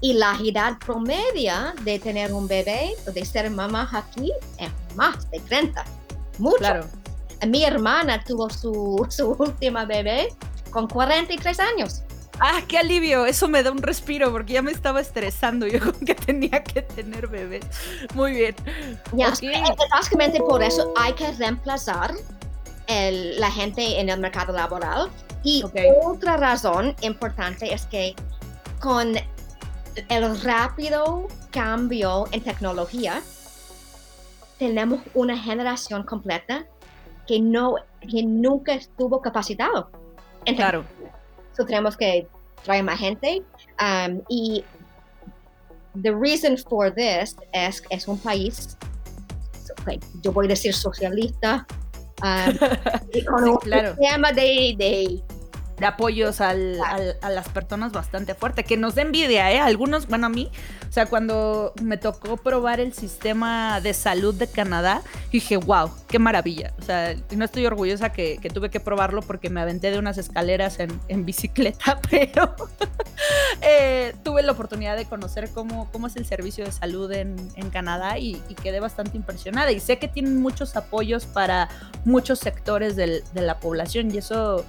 Y 0.00 0.12
la 0.14 0.38
edad 0.44 0.78
promedia 0.78 1.74
de 1.82 1.98
tener 1.98 2.32
un 2.32 2.46
bebé 2.46 2.92
o 3.06 3.10
de 3.10 3.24
ser 3.24 3.50
mamá 3.50 3.88
aquí 3.92 4.30
es 4.58 4.70
más 4.94 5.30
de 5.30 5.40
30. 5.40 5.84
Mucho. 6.38 6.58
Claro. 6.58 6.86
Mi 7.46 7.64
hermana 7.64 8.22
tuvo 8.22 8.50
su, 8.50 9.06
su 9.10 9.30
última 9.38 9.84
bebé 9.84 10.28
con 10.70 10.86
43 10.86 11.60
años. 11.60 12.02
Ah, 12.38 12.60
qué 12.68 12.76
alivio, 12.76 13.24
eso 13.24 13.48
me 13.48 13.62
da 13.62 13.70
un 13.70 13.80
respiro 13.80 14.30
porque 14.30 14.54
ya 14.54 14.62
me 14.62 14.70
estaba 14.70 15.00
estresando 15.00 15.66
yo 15.66 15.80
con 15.92 15.94
que 16.04 16.14
tenía 16.14 16.62
que 16.62 16.82
tener 16.82 17.28
bebés. 17.28 17.64
Muy 18.14 18.32
bien. 18.32 18.54
Ya, 19.12 19.32
básicamente 19.90 20.38
por 20.40 20.62
eso 20.62 20.92
hay 20.96 21.14
que 21.14 21.32
reemplazar 21.32 22.14
el, 22.86 23.40
la 23.40 23.50
gente 23.50 24.00
en 24.00 24.08
el 24.08 24.20
mercado 24.20 24.52
laboral. 24.52 25.10
Y 25.42 25.64
otra 26.02 26.36
razón 26.36 26.94
importante 27.02 27.72
es 27.72 27.86
que 27.86 28.14
con 28.80 29.14
el 30.08 30.40
rápido 30.42 31.28
cambio 31.50 32.26
en 32.32 32.42
tecnología, 32.42 33.22
tenemos 34.58 35.00
una 35.14 35.38
generación 35.38 36.02
completa 36.02 36.66
que, 37.26 37.40
no, 37.40 37.76
que 38.00 38.22
nunca 38.22 38.74
estuvo 38.74 39.20
capacitado. 39.20 39.90
claro. 40.44 40.84
So, 41.56 41.64
tenemos 41.64 41.96
que 41.96 42.28
traer 42.64 42.84
más 42.84 42.98
gente. 42.98 43.42
Um, 43.80 44.20
y 44.28 44.64
the 46.02 46.14
reason 46.14 46.56
for 46.56 46.92
this 46.92 47.36
es 47.52 47.82
es 47.90 48.06
un 48.06 48.18
país, 48.18 48.76
yo 50.22 50.32
voy 50.32 50.46
a 50.46 50.48
decir 50.48 50.74
socialista, 50.74 51.66
um, 52.22 53.24
con 53.24 53.48
un 53.48 53.60
sistema 53.60 54.32
de, 54.32 54.74
de 54.76 55.22
de 55.78 55.86
apoyos 55.86 56.40
al, 56.40 56.78
a 57.20 57.30
las 57.30 57.48
personas 57.48 57.92
bastante 57.92 58.34
fuerte, 58.34 58.64
que 58.64 58.76
nos 58.76 58.94
da 58.94 59.02
envidia, 59.02 59.52
¿eh? 59.52 59.60
Algunos, 59.60 60.08
bueno, 60.08 60.26
a 60.26 60.30
mí, 60.30 60.50
o 60.88 60.92
sea, 60.92 61.06
cuando 61.06 61.74
me 61.82 61.98
tocó 61.98 62.36
probar 62.36 62.80
el 62.80 62.92
sistema 62.94 63.80
de 63.80 63.92
salud 63.92 64.34
de 64.34 64.46
Canadá, 64.46 65.02
dije, 65.30 65.56
wow, 65.56 65.90
qué 66.08 66.18
maravilla. 66.18 66.72
O 66.78 66.82
sea, 66.82 67.14
no 67.34 67.44
estoy 67.44 67.66
orgullosa 67.66 68.10
que, 68.10 68.38
tuve 68.54 68.70
que 68.70 68.80
probarlo 68.80 69.20
porque 69.22 69.50
me 69.50 69.60
aventé 69.60 69.90
de 69.90 69.98
unas 69.98 70.16
escaleras 70.18 70.78
en, 70.78 71.24
bicicleta, 71.26 72.00
pero 72.10 72.54
eh, 73.60 74.14
tuve 74.22 74.42
la 74.42 74.52
oportunidad 74.52 74.96
de 74.96 75.04
conocer 75.04 75.50
cómo, 75.50 75.90
cómo 75.92 76.06
es 76.06 76.16
el 76.16 76.24
servicio 76.24 76.64
de 76.64 76.72
salud 76.72 77.10
en, 77.12 77.36
Canadá 77.70 78.18
y, 78.18 78.40
quedé 78.62 78.80
bastante 78.80 79.16
impresionada. 79.16 79.72
Y 79.72 79.80
sé 79.80 79.98
que 79.98 80.08
tienen 80.08 80.40
muchos 80.40 80.76
apoyos 80.76 81.26
para 81.26 81.68
muchos 82.04 82.38
sectores 82.38 82.96
de 82.96 83.22
la 83.34 83.58
población 83.60 84.10
y 84.14 84.18
eso 84.18 84.64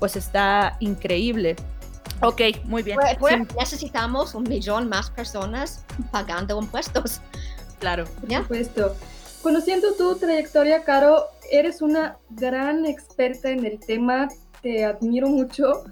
pues 0.00 0.16
está 0.16 0.76
increíble. 0.80 1.54
Ok, 2.22 2.40
muy 2.64 2.82
bien. 2.82 2.98
Pues, 3.00 3.16
pues, 3.18 3.54
necesitamos 3.56 4.34
un 4.34 4.42
millón 4.44 4.88
más 4.88 5.10
personas 5.10 5.84
pagando 6.10 6.60
impuestos. 6.60 7.20
Claro. 7.78 8.04
Por 8.20 8.38
supuesto. 8.42 8.96
Conociendo 9.42 9.94
tu 9.94 10.16
trayectoria, 10.16 10.82
Caro, 10.84 11.24
eres 11.50 11.80
una 11.80 12.18
gran 12.30 12.84
experta 12.84 13.50
en 13.50 13.64
el 13.64 13.78
tema. 13.78 14.28
Te 14.60 14.84
admiro 14.84 15.28
mucho 15.28 15.84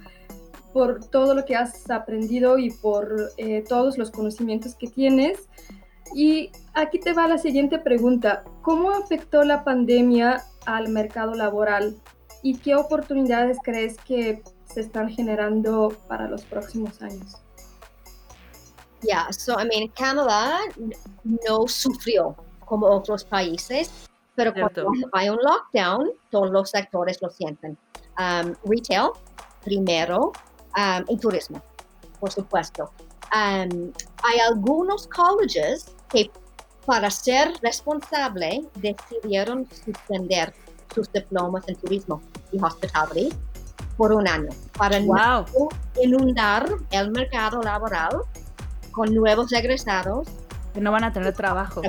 por 0.74 1.02
todo 1.06 1.34
lo 1.34 1.46
que 1.46 1.56
has 1.56 1.88
aprendido 1.90 2.58
y 2.58 2.70
por 2.70 3.32
eh, 3.38 3.64
todos 3.66 3.96
los 3.96 4.10
conocimientos 4.10 4.74
que 4.74 4.88
tienes. 4.88 5.48
Y 6.14 6.50
aquí 6.74 6.98
te 6.98 7.14
va 7.14 7.26
la 7.26 7.38
siguiente 7.38 7.78
pregunta. 7.78 8.44
¿Cómo 8.60 8.90
afectó 8.90 9.44
la 9.44 9.64
pandemia 9.64 10.44
al 10.66 10.88
mercado 10.88 11.34
laboral? 11.34 11.96
¿Y 12.42 12.58
qué 12.58 12.76
oportunidades 12.76 13.58
crees 13.62 13.96
que 13.98 14.42
se 14.64 14.80
están 14.80 15.08
generando 15.08 15.96
para 16.06 16.28
los 16.28 16.42
próximos 16.44 17.00
años? 17.02 17.36
Ya, 19.02 19.06
yeah, 19.06 19.32
so 19.32 19.54
I 19.60 19.66
mean, 19.66 19.88
Canadá 19.88 20.58
no 21.24 21.68
sufrió 21.68 22.34
como 22.64 22.86
otros 22.86 23.24
países, 23.24 23.90
pero 24.34 24.52
cuando 24.52 24.92
hay 25.12 25.28
un 25.28 25.38
lockdown, 25.42 26.10
todos 26.30 26.50
los 26.50 26.70
sectores 26.70 27.20
lo 27.22 27.30
sienten. 27.30 27.76
Um, 28.18 28.54
retail, 28.64 29.10
primero, 29.64 30.32
um, 30.76 31.04
y 31.08 31.16
turismo, 31.16 31.62
por 32.20 32.30
supuesto. 32.32 32.90
Um, 33.32 33.92
hay 34.22 34.38
algunos 34.48 35.06
colleges 35.08 35.94
que 36.08 36.30
para 36.86 37.10
ser 37.10 37.52
responsable 37.62 38.64
decidieron 38.76 39.66
suspender 39.84 40.54
sus 40.94 41.10
diplomas 41.12 41.68
en 41.68 41.76
turismo 41.76 42.22
y 42.52 42.62
hospitality 42.62 43.34
por 43.96 44.12
un 44.12 44.26
año 44.28 44.50
para 44.76 45.00
no 45.00 45.44
inundar 46.02 46.68
el 46.90 47.10
mercado 47.10 47.60
laboral 47.62 48.22
con 48.92 49.14
nuevos 49.14 49.52
egresados 49.52 50.28
que 50.72 50.80
no 50.80 50.92
van 50.92 51.04
a 51.04 51.12
tener 51.12 51.34
trabajo. 51.34 51.82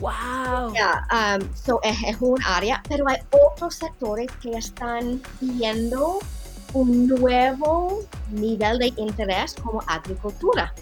Wow. 0.00 0.68
Um, 0.68 1.54
so 1.54 1.80
es, 1.82 2.16
un 2.20 2.42
área, 2.44 2.82
pero 2.88 3.08
hay 3.08 3.18
otros 3.30 3.76
sectores 3.76 4.26
que 4.42 4.50
están 4.50 5.22
viendo 5.40 6.18
un 6.72 7.06
nuevo 7.06 8.00
nivel 8.30 8.78
de 8.78 8.92
interés 8.96 9.54
como 9.62 9.82
agricultura. 9.86 10.74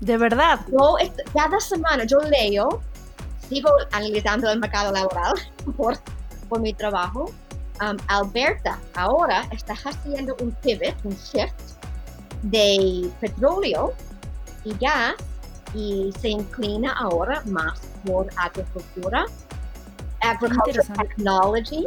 De 0.00 0.16
verdad. 0.16 0.60
Yo, 0.70 0.96
cada 1.32 1.58
semana 1.60 2.04
yo 2.04 2.18
leo, 2.20 2.80
sigo 3.48 3.70
analizando 3.92 4.50
el 4.50 4.60
mercado 4.60 4.92
laboral 4.92 5.34
por 5.76 5.98
por 6.48 6.60
mi 6.60 6.72
trabajo, 6.72 7.30
um, 7.80 7.96
Alberta 8.08 8.78
ahora 8.94 9.48
está 9.52 9.74
haciendo 9.74 10.36
un 10.40 10.52
pivot, 10.62 10.94
un 11.04 11.14
shift 11.14 11.54
de 12.42 13.10
petróleo 13.20 13.92
y 14.64 14.74
gas 14.78 15.14
y 15.74 16.12
se 16.18 16.28
inclina 16.28 16.92
ahora 16.92 17.42
más 17.46 17.80
por 18.06 18.28
agricultura, 18.36 19.26
agriculture 20.20 20.82
technology 20.96 21.86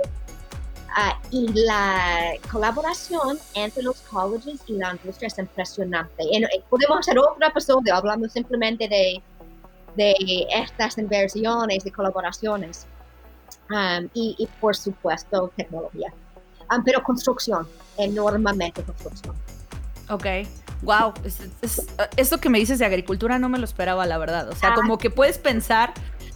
uh, 0.90 1.28
y 1.32 1.48
la 1.54 2.34
colaboración 2.52 3.40
entre 3.56 3.84
los 3.84 4.00
colleges 4.02 4.62
y 4.68 4.74
la 4.74 4.92
industria 4.92 5.28
es 5.28 5.38
impresionante. 5.40 6.24
Y, 6.24 6.46
podemos 6.70 7.00
hacer 7.00 7.18
otro 7.18 7.46
episodio 7.46 7.96
hablando 7.96 8.30
simplemente 8.30 8.88
de, 8.88 9.22
de 9.96 10.48
estas 10.54 10.98
inversiones 10.98 11.86
y 11.86 11.92
colaboraciones. 11.92 12.86
Um, 13.72 14.10
y, 14.14 14.50
por 14.60 14.76
supuesto 14.76 15.52
tecnología. 15.56 16.14
Um, 16.70 16.84
pero 16.84 17.02
construcción, 17.02 17.66
enormemente 17.98 18.84
construcción. 18.84 19.34
Ok, 20.10 20.26
wow, 20.82 21.14
esto 22.18 22.38
que 22.40 22.50
me 22.50 22.60
dices 22.60 22.80
de 22.80 22.86
agricultura 22.86 23.40
no 23.40 23.48
me 23.48 23.58
lo 23.60 23.64
esperaba, 23.64 24.06
la 24.06 24.18
verdad. 24.18 24.50
O 24.50 24.56
sea, 24.56 24.72
ah. 24.72 24.76
como 24.76 24.98
que 24.98 25.10
puedes 25.10 25.38
pensar 25.38 25.94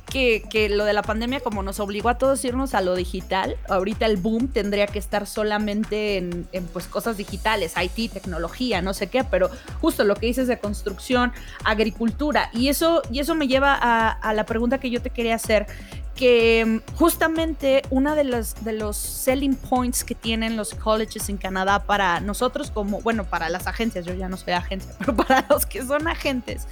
que, 0.10 0.70
lo 0.70 0.86
de 0.86 0.94
la 0.94 1.02
pandemia 1.02 1.42
como 1.42 1.62
nos 1.62 1.82
obligó 1.82 2.08
a 2.08 2.18
todos 2.18 2.44
irnos 2.46 2.74
a 2.74 2.82
lo 2.82 2.96
digital, 2.96 3.58
ahorita 3.68 4.06
el 4.06 4.16
boom 4.16 4.48
tendría 4.48 4.88
que 4.88 5.00
estar 5.00 5.28
solamente 5.28 6.18
en, 6.18 6.48
pues 6.72 6.88
cosas 6.88 7.18
digitales, 7.18 7.74
IT, 7.76 8.14
tecnología, 8.14 8.82
no 8.82 8.94
sé 8.94 9.08
qué, 9.08 9.26
pero 9.26 9.50
justo 9.82 10.06
lo 10.06 10.16
que 10.16 10.28
dices 10.28 10.48
de 10.48 10.58
construcción, 10.58 11.34
agricultura, 11.66 12.50
y 12.54 12.70
eso, 12.70 13.02
y 13.12 13.20
eso 13.20 13.36
me 13.36 13.48
lleva 13.48 13.78
a, 13.78 14.10
a 14.10 14.34
la 14.34 14.46
pregunta 14.46 14.80
que 14.80 14.90
yo 14.90 15.02
te 15.02 15.10
quería 15.10 15.36
hacer, 15.36 15.68
que 16.16 16.66
mm, 16.66 16.96
justamente 16.96 17.84
una 17.90 18.16
de 18.16 18.24
los, 18.24 18.56
de 18.64 18.74
los 18.74 18.98
selling 18.98 19.56
points 19.56 20.04
que 20.04 20.16
tienen 20.16 20.56
los 20.56 20.74
colleges 20.74 21.30
en 21.30 21.38
Canadá 21.38 21.84
para 21.84 22.20
nosotros 22.20 22.72
como, 22.72 23.02
bueno, 23.02 23.26
para 23.26 23.50
las 23.50 23.68
agencias, 23.68 24.06
yo 24.06 24.14
ya 24.14 24.30
no 24.30 24.38
soy 24.38 24.54
agencia, 24.54 24.94
pero 25.00 25.16
para 25.16 25.46
los 25.50 25.66
que 25.66 25.84
son 25.86 26.08
agentes, 26.08 26.68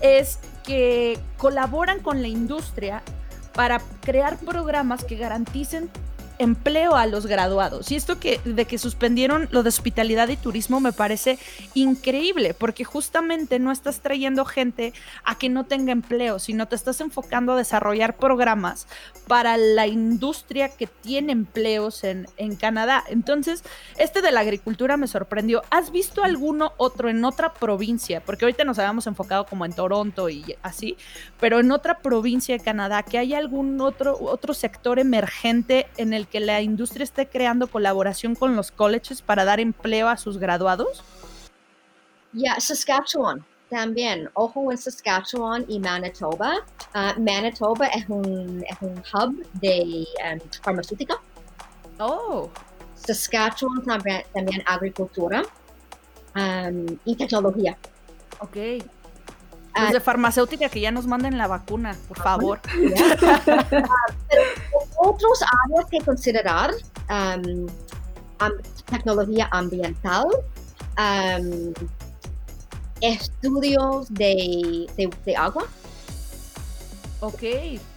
es 0.00 0.38
que 0.64 1.18
colaboran 1.36 2.00
con 2.00 2.22
la 2.22 2.28
industria 2.28 3.02
para 3.54 3.80
crear 4.02 4.38
programas 4.38 5.04
que 5.04 5.16
garanticen 5.16 5.90
empleo 6.40 6.96
a 6.96 7.06
los 7.06 7.26
graduados. 7.26 7.92
Y 7.92 7.96
esto 7.96 8.18
que 8.18 8.40
de 8.44 8.64
que 8.64 8.78
suspendieron 8.78 9.48
lo 9.50 9.62
de 9.62 9.68
hospitalidad 9.68 10.28
y 10.28 10.36
turismo 10.36 10.80
me 10.80 10.92
parece 10.92 11.38
increíble, 11.74 12.54
porque 12.54 12.84
justamente 12.84 13.58
no 13.58 13.70
estás 13.70 14.00
trayendo 14.00 14.44
gente 14.44 14.94
a 15.22 15.36
que 15.36 15.50
no 15.50 15.64
tenga 15.64 15.92
empleo, 15.92 16.38
sino 16.38 16.66
te 16.66 16.76
estás 16.76 17.00
enfocando 17.02 17.52
a 17.52 17.56
desarrollar 17.56 18.16
programas 18.16 18.86
para 19.26 19.58
la 19.58 19.86
industria 19.86 20.70
que 20.70 20.86
tiene 20.86 21.32
empleos 21.32 22.04
en, 22.04 22.26
en 22.38 22.56
Canadá. 22.56 23.04
Entonces, 23.08 23.62
este 23.98 24.22
de 24.22 24.32
la 24.32 24.40
agricultura 24.40 24.96
me 24.96 25.08
sorprendió. 25.08 25.62
¿Has 25.70 25.92
visto 25.92 26.24
alguno 26.24 26.72
otro 26.78 27.10
en 27.10 27.22
otra 27.24 27.52
provincia? 27.52 28.22
Porque 28.24 28.46
ahorita 28.46 28.64
nos 28.64 28.78
habíamos 28.78 29.06
enfocado 29.06 29.44
como 29.44 29.66
en 29.66 29.74
Toronto 29.74 30.30
y 30.30 30.56
así, 30.62 30.96
pero 31.38 31.60
en 31.60 31.70
otra 31.70 31.98
provincia 31.98 32.56
de 32.56 32.64
Canadá, 32.64 33.02
que 33.02 33.18
haya 33.18 33.36
algún 33.36 33.78
otro, 33.82 34.16
otro 34.18 34.54
sector 34.54 34.98
emergente 34.98 35.86
en 35.98 36.14
el 36.14 36.29
que 36.30 36.40
la 36.40 36.60
industria 36.60 37.04
esté 37.04 37.28
creando 37.28 37.66
colaboración 37.66 38.34
con 38.34 38.56
los 38.56 38.70
colleges 38.70 39.22
para 39.22 39.44
dar 39.44 39.60
empleo 39.60 40.08
a 40.08 40.16
sus 40.16 40.38
graduados? 40.38 41.02
Ya, 42.32 42.58
Saskatchewan 42.60 43.44
también. 43.70 44.28
Ojo 44.34 44.70
en 44.70 44.76
Saskatchewan 44.76 45.64
y 45.68 45.78
Manitoba. 45.78 46.56
Ah, 46.92 47.14
Manitoba 47.18 47.86
es 47.86 48.04
un, 48.08 48.64
es 48.68 48.76
un 48.80 49.02
hub 49.14 49.46
de 49.60 50.06
um, 50.32 50.40
farmacéutica. 50.62 51.14
Oh. 51.98 52.50
Saskatchewan 52.94 53.82
también, 53.84 54.22
también 54.34 54.62
agricultura 54.66 55.42
um, 56.34 56.98
y 57.04 57.16
tecnología. 57.16 57.78
Ok. 58.40 58.56
Los 59.80 59.92
de 59.92 60.00
farmacéutica 60.00 60.68
que 60.68 60.80
ya 60.80 60.90
nos 60.90 61.06
manden 61.06 61.38
la 61.38 61.46
vacuna, 61.46 61.96
por 62.08 62.18
favor. 62.18 62.60
otros 65.00 65.40
áreas 65.64 65.86
que 65.90 65.98
considerar, 66.00 66.72
um, 67.08 67.66
tecnología 68.86 69.48
ambiental, 69.50 70.26
estudios 73.00 74.12
de, 74.12 74.86
de, 74.96 75.36
agua. 75.36 75.64
Ok. 77.20 77.42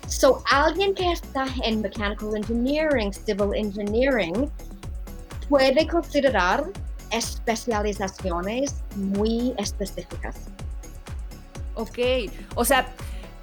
So, 0.08 0.44
alguien 0.50 0.94
que 0.94 1.12
está 1.12 1.46
en 1.64 1.82
mechanical 1.82 2.36
engineering, 2.36 3.14
civil 3.14 3.54
engineering, 3.54 4.50
puede 5.50 5.88
considerar 5.88 6.70
especializaciones 7.12 8.76
muy 8.96 9.54
específicas. 9.58 10.36
Ok, 11.76 11.98
o 12.56 12.64
sea, 12.64 12.86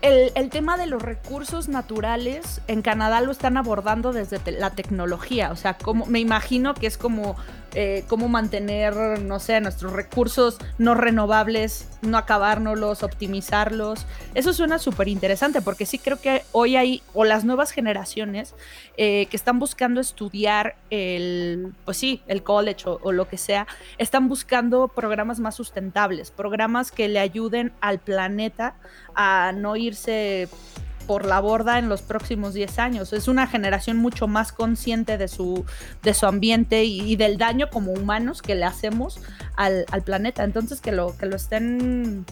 el, 0.03 0.51
tema 0.51 0.77
de 0.77 0.87
los 0.87 1.03
recursos 1.03 1.69
naturales 1.69 2.61
en 2.69 2.83
Canadá 2.83 3.21
lo 3.21 3.33
están 3.33 3.57
abordando 3.57 4.13
desde 4.13 4.39
la 4.53 4.71
tecnología, 4.71 5.51
o 5.51 5.57
sea, 5.57 5.75
como, 5.75 6.07
me 6.07 6.21
imagino 6.21 6.75
que 6.75 6.87
es 6.87 6.97
como 6.97 7.37
eh, 7.75 8.05
cómo 8.09 8.29
mantener, 8.29 9.21
no 9.21 9.39
sé, 9.39 9.61
nuestros 9.61 9.93
recursos 9.93 10.59
no 10.79 10.95
renovables, 10.95 11.89
no 12.03 12.19
acabárnoslos, 12.19 13.03
optimizarlos. 13.03 14.07
Eso 14.35 14.53
suena 14.53 14.79
súper 14.79 15.09
interesante 15.09 15.63
porque 15.63 15.87
sí 15.87 15.99
creo 15.99 16.21
que 16.21 16.43
hoy 16.53 16.77
hay, 16.77 17.03
o 17.15 17.25
las 17.25 17.45
nuevas 17.45 17.71
generaciones 17.71 18.55
eh, 18.97 19.27
que 19.31 19.37
están 19.37 19.59
buscando 19.59 20.01
estudiar 20.01 20.77
el, 20.91 21.73
pues 21.85 21.97
sí, 21.97 22.23
el 22.27 22.43
college 22.43 22.89
o, 22.89 22.99
o 23.03 23.13
lo 23.13 23.29
que 23.29 23.39
sea, 23.39 23.67
están 23.99 24.29
buscando 24.29 24.89
programas 24.89 25.39
más 25.41 25.55
sustentables, 25.55 26.31
programas 26.31 26.91
que 26.91 27.09
le 27.09 27.21
ayuden 27.21 27.73
al 27.81 27.99
planeta 27.99 28.75
a 29.15 29.53
no 29.55 29.77
irse 29.77 30.49
por 31.11 31.25
la 31.25 31.41
borda 31.41 31.81
en 31.81 31.89
los 31.89 32.03
próximos 32.03 32.55
10 32.55 32.79
años. 32.79 33.13
Es 33.13 33.27
una 33.27 33.49
generación 33.49 33.97
mucho 33.97 34.29
más 34.29 34.53
consciente 34.53 35.19
de 35.19 35.27
su, 35.27 35.65
de 36.05 36.15
su 36.15 36.25
ambiente 36.25 36.85
y, 36.85 37.17
del 37.17 37.37
daño 37.37 37.69
como 37.69 37.91
humanos 37.91 38.43
que 38.43 38.55
le 38.55 38.65
hacemos 38.65 39.19
al, 39.57 39.87
planeta. 40.05 40.45
Entonces 40.45 40.81
que 40.81 40.93
lo, 40.93 41.17
que 41.19 41.27
lo 41.27 41.35
estén 41.35 42.25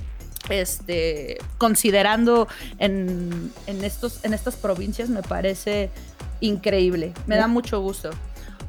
este, 0.48 1.38
considerando 1.58 2.46
en, 2.78 3.50
estos, 3.66 4.24
en 4.24 4.32
estas 4.32 4.54
provincias 4.54 5.08
me 5.08 5.22
parece 5.22 5.90
increíble. 6.38 7.14
Me 7.26 7.34
da 7.34 7.48
mucho 7.48 7.80
gusto. 7.80 8.10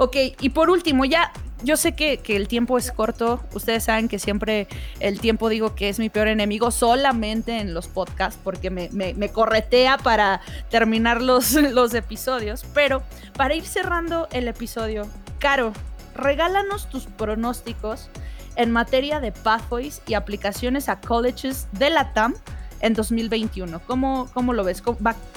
Ok, 0.01 0.15
y 0.39 0.49
por 0.51 0.69
último, 0.69 1.03
ya 1.03 1.33
yo 1.61 1.75
sé 1.75 1.91
que, 1.91 2.21
el 2.25 2.47
tiempo 2.47 2.77
es 2.77 2.89
corto. 2.89 3.43
Ustedes 3.53 3.83
saben 3.83 4.07
que 4.07 4.17
siempre 4.17 4.69
el 5.01 5.19
tiempo 5.19 5.49
digo 5.49 5.75
que 5.75 5.89
es 5.89 5.99
mi 5.99 6.09
peor 6.09 6.29
enemigo 6.29 6.71
solamente 6.71 7.59
en 7.59 7.73
los 7.73 7.89
podcasts 7.89 8.39
porque 8.41 8.69
me, 8.69 9.29
corretea 9.33 9.97
para 9.97 10.39
terminar 10.69 11.21
los, 11.21 11.51
los 11.73 11.93
episodios. 11.93 12.63
Pero 12.73 13.03
para 13.35 13.55
ir 13.55 13.65
cerrando 13.65 14.29
el 14.31 14.47
episodio, 14.47 15.05
Caro, 15.37 15.73
regálanos 16.15 16.89
tus 16.89 17.05
pronósticos 17.05 18.09
en 18.55 18.71
materia 18.71 19.19
de 19.19 19.33
pathways 19.33 20.01
y 20.07 20.13
aplicaciones 20.13 20.87
a 20.87 21.01
colleges 21.01 21.67
de 21.73 21.89
la 21.89 22.13
TAM 22.13 22.35
en 22.79 22.93
2021. 22.93 23.81
¿Cómo, 23.85 24.29
cómo 24.33 24.53
lo 24.53 24.63
ves? 24.63 24.81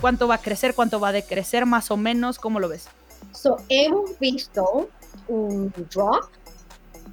¿Cuánto 0.01 0.29
va 0.29 0.37
a 0.37 0.39
crecer? 0.39 0.75
¿Cuánto 0.77 1.01
va 1.01 1.09
a 1.09 1.13
decrecer 1.13 1.67
más 1.67 1.91
o 1.91 1.97
menos? 1.97 2.39
¿Cómo 2.39 2.61
lo 2.61 2.69
ves? 2.69 2.89
So, 3.33 3.57
hemos 3.69 4.19
visto 4.19 4.89
un 5.29 5.73
drop 5.91 6.25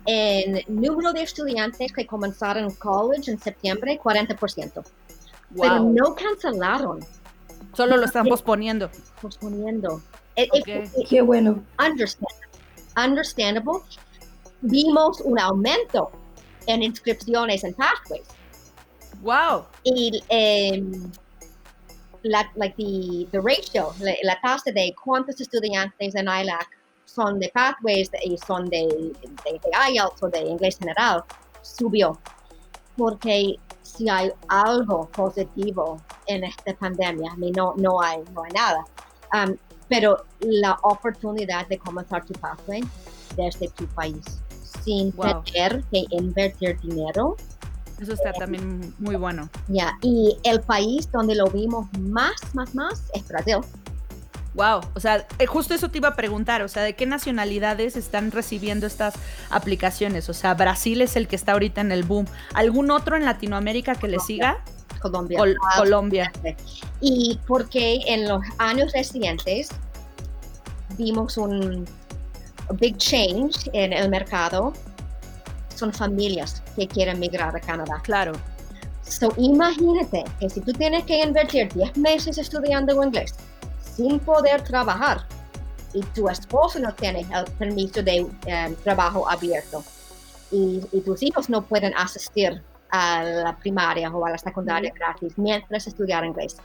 en 0.05 0.63
número 0.67 1.13
de 1.13 1.23
estudiantes 1.23 1.91
que 1.91 2.05
comenzaron 2.05 2.73
college 2.75 3.31
en 3.31 3.39
septiembre, 3.39 3.99
40%. 4.01 4.83
Pero 5.55 5.79
no 5.79 6.15
cancelaron. 6.15 6.99
Solo 7.73 7.97
lo 7.97 8.05
están 8.05 8.25
posponiendo. 8.25 8.89
Posponiendo. 9.21 10.01
Qué 11.09 11.21
bueno. 11.21 11.63
understandable. 12.97 13.83
Vimos 14.61 15.21
un 15.21 15.39
aumento 15.39 16.11
en 16.67 16.83
inscripciones 16.83 17.63
en 17.63 17.73
Pathways. 17.73 18.27
Wow. 19.21 19.65
Y 19.83 20.21
um, 20.29 21.11
la, 22.23 22.49
like 22.55 22.75
the, 22.77 23.27
the 23.31 23.39
ratio, 23.39 23.93
la, 23.99 24.39
tasa 24.41 24.71
de 24.71 24.93
cuántos 25.03 25.39
estudiantes 25.39 26.15
en 26.15 26.27
ILAC 26.27 26.69
son 27.05 27.39
de 27.39 27.49
Pathways 27.49 28.09
y 28.23 28.37
son 28.37 28.69
de, 28.69 28.87
de, 28.87 29.59
IELTS 29.91 30.23
o 30.23 30.29
de 30.29 30.41
inglés 30.41 30.77
general, 30.77 31.23
subió. 31.61 32.19
Porque 32.97 33.55
si 33.81 34.09
hay 34.09 34.31
algo 34.47 35.09
positivo 35.09 36.01
en 36.27 36.43
esta 36.43 36.73
pandemia, 36.75 37.33
no, 37.55 37.73
no, 37.77 38.01
hay, 38.01 38.23
no 38.33 38.43
hay 38.43 38.51
nada. 38.51 38.85
Um, 39.33 39.55
pero 39.87 40.25
la 40.41 40.77
oportunidad 40.83 41.67
de 41.67 41.77
comenzar 41.79 42.25
tu 42.25 42.33
pathway 42.33 42.81
desde 43.35 43.67
tu 43.69 43.87
país 43.87 44.41
sin 44.83 45.11
tener 45.11 45.83
que 45.91 46.05
invertir 46.11 46.79
dinero. 46.81 47.35
Eso 47.99 48.13
está 48.13 48.31
también 48.33 48.93
muy 48.97 49.15
bueno. 49.15 49.49
Ya, 49.67 49.97
y 50.01 50.37
el 50.43 50.61
país 50.61 51.11
donde 51.11 51.35
lo 51.35 51.47
vimos 51.47 51.87
más, 51.99 52.33
más, 52.53 52.73
más 52.73 53.03
es 53.13 53.27
Brasil. 53.27 53.57
Wow, 54.55 54.81
o 54.95 54.99
sea, 54.99 55.27
eh, 55.37 55.45
justo 55.45 55.73
eso 55.73 55.89
te 55.89 55.99
iba 55.99 56.09
a 56.09 56.15
preguntar, 56.15 56.63
o 56.63 56.67
sea, 56.67 56.83
¿de 56.83 56.93
qué 56.93 57.05
nacionalidades 57.05 57.95
están 57.95 58.31
recibiendo 58.31 58.87
estas 58.87 59.13
aplicaciones? 59.49 60.27
O 60.27 60.33
sea, 60.33 60.53
Brasil 60.55 61.01
es 61.01 61.15
el 61.15 61.27
que 61.27 61.35
está 61.35 61.51
ahorita 61.51 61.81
en 61.81 61.91
el 61.91 62.03
boom. 62.03 62.25
¿Algún 62.53 62.89
otro 62.89 63.15
en 63.15 63.25
Latinoamérica 63.25 63.95
que 63.95 64.07
le 64.07 64.19
siga? 64.19 64.57
Colombia. 65.01 65.39
Ah, 65.41 65.77
Colombia. 65.77 66.31
Y 66.99 67.39
porque 67.47 68.01
en 68.07 68.27
los 68.27 68.41
años 68.57 68.91
recientes 68.91 69.69
vimos 70.97 71.37
un 71.37 71.87
big 72.79 72.97
change 72.97 73.69
en 73.73 73.93
el 73.93 74.09
mercado, 74.09 74.73
son 75.79 75.93
familias 75.93 76.61
que 76.75 76.87
quieren 76.87 77.19
migrar 77.19 77.55
a 77.55 77.59
Canadá. 77.59 78.01
Claro. 78.03 78.33
So, 79.01 79.33
imagínate 79.37 80.23
que 80.39 80.49
si 80.49 80.61
tú 80.61 80.71
tienes 80.73 81.03
que 81.05 81.23
invertir 81.23 81.73
10 81.73 81.97
meses 81.97 82.37
estudiando 82.37 83.03
inglés, 83.03 83.33
sin 83.95 84.19
poder 84.19 84.61
trabajar 84.61 85.25
y 85.93 86.01
tu 86.15 86.29
esposo 86.29 86.79
no 86.79 86.93
tiene 86.93 87.21
el 87.21 87.45
permiso 87.57 88.03
de 88.03 88.27
em, 88.45 88.75
trabajo 88.75 89.27
abierto 89.29 89.83
y, 90.51 90.81
tus 91.05 91.23
hijos 91.23 91.49
no 91.49 91.61
pueden 91.61 91.93
asistir 91.95 92.61
a 92.91 93.23
la 93.23 93.55
primaria 93.57 94.09
o 94.11 94.25
a 94.25 94.31
la 94.31 94.37
secundaria 94.37 94.91
gratis 94.93 95.33
mientras 95.37 95.87
estudiar 95.87 96.25
inglés. 96.25 96.57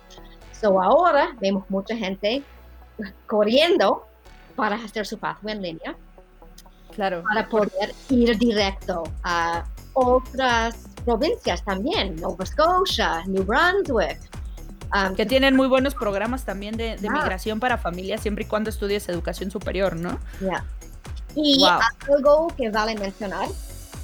So 0.52 0.80
ahora 0.80 1.34
vemos 1.40 1.64
mucha 1.68 1.96
gente 1.96 2.42
corriendo 3.26 4.06
para 4.56 4.76
hacer 4.76 5.06
su 5.06 5.18
pathway 5.18 5.54
en 5.54 5.62
línea. 5.62 5.96
Claro. 6.94 7.22
Para 7.22 7.48
poder 7.48 7.94
ir 8.08 8.38
directo 8.38 9.04
a 9.22 9.64
otras 9.94 10.76
provincias 11.04 11.64
también, 11.64 12.16
Nova 12.16 12.46
Scotia, 12.46 13.22
New 13.26 13.44
Brunswick, 13.44 14.18
Ah, 14.96 15.12
que 15.16 15.26
tienen 15.26 15.56
muy 15.56 15.66
buenos 15.66 15.92
programas 15.92 16.44
también 16.44 16.76
de, 16.76 16.96
migración 17.00 17.58
para 17.58 17.78
familias, 17.78 18.20
siempre 18.20 18.44
y 18.44 18.46
cuando 18.46 18.70
estudies 18.70 19.08
educación 19.08 19.50
superior, 19.50 19.96
¿no? 19.96 20.20
Ya. 20.40 20.64
Y 21.34 21.66
algo 22.08 22.46
que 22.56 22.70
vale 22.70 22.94
mencionar 22.94 23.48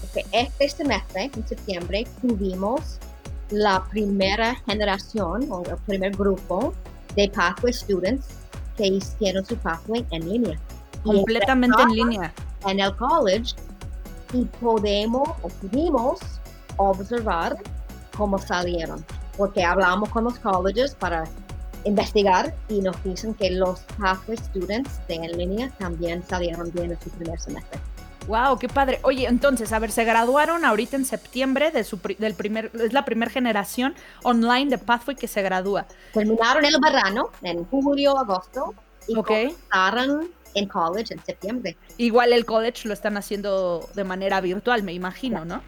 es 0.03 0.11
que 0.13 0.27
este 0.33 0.69
semestre, 0.69 1.31
en 1.33 1.47
septiembre, 1.47 2.09
tuvimos 2.21 2.99
la 3.51 3.85
primera 3.85 4.57
generación 4.67 5.47
o 5.49 5.63
el 5.65 5.77
primer 5.87 6.11
grupo 6.17 6.75
de 7.15 7.29
Pathway 7.29 7.73
Students 7.73 8.27
que 8.77 8.89
hicieron 8.89 9.47
su 9.47 9.57
Pathway 9.59 10.05
en 10.11 10.29
línea. 10.29 10.59
Completamente 11.05 11.81
en 11.83 11.91
línea. 11.91 12.33
En 12.67 12.81
el 12.81 12.95
college 12.97 13.55
y 14.33 14.45
podemos 14.45 15.29
o 15.43 15.49
pudimos 15.49 16.21
observar 16.77 17.57
cómo 18.17 18.39
salieron 18.39 19.05
porque 19.41 19.65
hablamos 19.65 20.11
con 20.11 20.25
los 20.25 20.39
colleges 20.39 20.95
para 20.95 21.25
investigar 21.85 22.55
y 22.69 22.83
nos 22.83 23.03
dicen 23.03 23.33
que 23.33 23.51
los 23.51 23.81
pathway 23.99 24.37
students 24.37 25.01
de 25.09 25.15
en 25.15 25.39
línea 25.39 25.71
también 25.79 26.23
salieron 26.29 26.71
bien 26.73 26.91
en 26.91 27.01
su 27.01 27.09
primer 27.09 27.41
semestre. 27.41 27.81
Wow, 28.29 28.59
qué 28.59 28.69
padre. 28.69 29.01
Oye, 29.03 29.27
entonces, 29.27 29.73
a 29.73 29.79
ver, 29.79 29.91
se 29.91 30.05
graduaron 30.05 30.67
ahorita 30.67 30.97
en 30.97 31.07
septiembre 31.07 31.71
de 31.71 31.85
su 31.85 31.99
del 32.19 32.35
primer, 32.35 32.71
es 32.75 32.93
la 32.93 33.07
primera 33.07 33.31
generación 33.31 33.95
online 34.23 34.69
de 34.69 34.77
Pathway 34.77 35.17
que 35.17 35.27
se 35.27 35.41
gradúa. 35.41 35.87
Terminaron 36.13 36.63
el 36.67 36.77
verano 36.79 37.31
en 37.41 37.65
julio, 37.65 38.19
agosto 38.19 38.75
y 39.09 39.17
okay. 39.17 39.57
En 40.55 40.67
college 40.67 41.15
en 41.15 41.25
septiembre. 41.25 41.77
Igual 41.97 42.33
el 42.33 42.45
college 42.45 42.87
lo 42.89 42.95
están 42.95 43.17
haciendo 43.17 43.89
de 43.95 44.05
manera 44.05 44.41
virtual, 44.41 44.83
me 44.83 44.93
imagino, 44.93 45.45
¿no? 45.45 45.63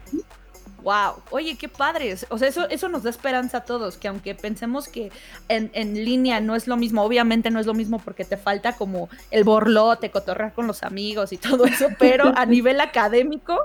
Wow, 0.83 1.23
oye, 1.31 1.57
qué 1.57 1.69
padres. 1.69 2.25
O 2.29 2.37
sea, 2.37 2.49
eso, 2.49 2.69
eso 2.69 2.89
nos 2.89 3.03
da 3.03 3.09
esperanza 3.09 3.59
a 3.59 3.61
todos, 3.63 3.95
que 3.95 4.09
aunque 4.09 4.35
pensemos 4.35 4.89
que 4.89 5.11
en, 5.47 5.71
en, 5.73 5.93
línea 6.03 6.41
no 6.41 6.55
es 6.55 6.67
lo 6.67 6.75
mismo, 6.75 7.03
obviamente 7.03 7.49
no 7.51 7.59
es 7.61 7.65
lo 7.65 7.73
mismo 7.73 7.99
porque 7.99 8.25
te 8.25 8.35
falta 8.35 8.75
como 8.75 9.07
el 9.31 9.45
borlote, 9.45 10.11
cotorrear 10.11 10.53
con 10.53 10.67
los 10.67 10.83
amigos 10.83 11.31
y 11.31 11.37
todo 11.37 11.65
eso, 11.65 11.87
pero 11.99 12.33
a 12.35 12.45
nivel 12.45 12.81
académico 12.81 13.57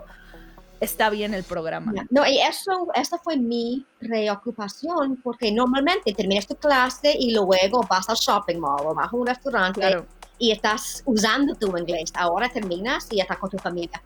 está 0.80 1.10
bien 1.10 1.34
el 1.34 1.42
programa. 1.42 1.92
No, 2.10 2.24
y 2.24 2.38
eso, 2.38 2.86
esa 2.94 3.18
fue 3.18 3.36
mi 3.36 3.84
preocupación, 3.98 5.16
porque 5.22 5.50
normalmente 5.50 6.12
terminas 6.12 6.46
tu 6.46 6.54
clase 6.54 7.14
y 7.18 7.34
luego 7.34 7.84
vas 7.88 8.08
al 8.08 8.16
shopping 8.16 8.58
mall 8.58 8.86
o 8.86 8.94
vas 8.94 9.12
a 9.12 9.16
un 9.16 9.26
restaurante 9.26 10.04
y 10.38 10.52
estás 10.52 11.02
usando 11.04 11.54
tu 11.54 11.76
inglés. 11.76 12.12
Ahora 12.14 12.48
terminas 12.48 13.06
y 13.10 13.20
estás 13.20 13.38
con 13.38 13.50
tu 13.50 13.58
familia 13.58 14.00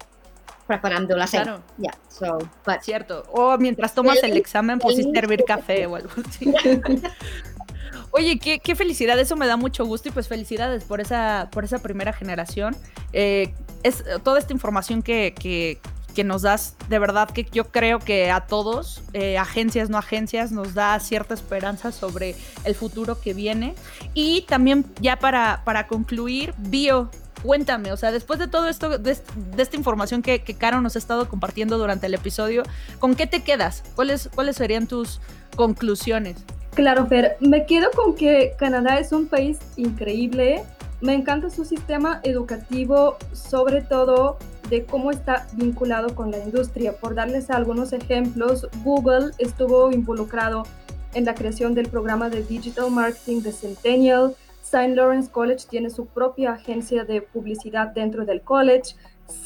preparando 0.66 1.16
la 1.16 1.26
cena. 1.26 1.44
Claro. 1.44 1.62
Yeah, 1.78 1.98
so, 2.08 2.38
but 2.64 2.82
Cierto. 2.82 3.24
O 3.32 3.58
mientras 3.58 3.94
tomas 3.94 4.22
el, 4.22 4.36
examen, 4.36 4.78
pusiste 4.78 5.12
servir 5.12 5.44
café 5.46 5.86
o 5.86 5.96
algo 5.96 6.10
así. 6.26 6.52
Oye, 8.14 8.38
qué, 8.38 8.58
qué, 8.58 8.76
felicidad, 8.76 9.18
eso 9.18 9.36
me 9.36 9.46
da 9.46 9.56
mucho 9.56 9.86
gusto 9.86 10.10
y 10.10 10.12
pues 10.12 10.28
felicidades 10.28 10.84
por 10.84 11.00
esa, 11.00 11.48
por 11.50 11.64
esa 11.64 11.78
primera 11.78 12.12
generación. 12.12 12.76
Eh, 13.14 13.54
es 13.82 14.04
toda 14.22 14.38
esta 14.38 14.52
información 14.52 15.02
que, 15.02 15.34
que, 15.38 15.80
que, 16.14 16.24
nos 16.24 16.42
das, 16.42 16.76
de 16.88 16.98
verdad 16.98 17.30
que 17.30 17.44
yo 17.52 17.64
creo 17.70 17.98
que 17.98 18.30
a 18.30 18.40
todos, 18.40 19.02
eh, 19.12 19.38
agencias, 19.38 19.90
no 19.90 19.98
agencias, 19.98 20.52
nos 20.52 20.74
da 20.74 20.98
cierta 21.00 21.34
esperanza 21.34 21.92
sobre 21.92 22.34
el 22.64 22.74
futuro 22.74 23.20
que 23.20 23.34
viene. 23.34 23.74
Y 24.14 24.42
también 24.42 24.84
ya 25.00 25.18
para, 25.18 25.62
para 25.64 25.86
concluir, 25.86 26.54
Bio, 26.58 27.10
cuéntame, 27.42 27.92
o 27.92 27.96
sea, 27.96 28.12
después 28.12 28.38
de 28.38 28.48
todo 28.48 28.68
esto, 28.68 28.98
de, 28.98 29.10
esta 29.10 29.76
información 29.76 30.22
que, 30.22 30.42
que, 30.42 30.54
Caro 30.54 30.80
nos 30.80 30.96
ha 30.96 30.98
estado 30.98 31.28
compartiendo 31.28 31.78
durante 31.78 32.06
el 32.06 32.14
episodio, 32.14 32.62
¿con 32.98 33.14
qué 33.14 33.26
te 33.26 33.42
quedas? 33.42 33.82
¿Cuáles, 33.94 34.30
cuáles 34.34 34.56
serían 34.56 34.86
tus 34.86 35.20
conclusiones? 35.56 36.36
Claro, 36.74 37.06
Fer, 37.06 37.36
me 37.40 37.66
quedo 37.66 37.90
con 37.90 38.14
que 38.14 38.54
Canadá 38.58 38.98
es 38.98 39.12
un 39.12 39.26
país 39.26 39.58
increíble. 39.76 40.62
Me 41.02 41.14
encanta 41.14 41.50
su 41.50 41.64
sistema 41.64 42.20
educativo, 42.22 43.18
sobre 43.32 43.82
todo 43.82 44.38
de 44.72 44.86
cómo 44.86 45.10
está 45.10 45.46
vinculado 45.52 46.14
con 46.14 46.30
la 46.30 46.38
industria. 46.38 46.96
Por 46.96 47.14
darles 47.14 47.50
algunos 47.50 47.92
ejemplos, 47.92 48.66
Google 48.82 49.32
estuvo 49.36 49.92
involucrado 49.92 50.62
en 51.12 51.26
la 51.26 51.34
creación 51.34 51.74
del 51.74 51.90
programa 51.90 52.30
de 52.30 52.42
Digital 52.42 52.90
Marketing 52.90 53.42
de 53.42 53.52
Centennial. 53.52 54.34
St. 54.62 54.94
Lawrence 54.94 55.30
College 55.30 55.66
tiene 55.68 55.90
su 55.90 56.06
propia 56.06 56.52
agencia 56.52 57.04
de 57.04 57.20
publicidad 57.20 57.88
dentro 57.88 58.24
del 58.24 58.40
college. 58.40 58.96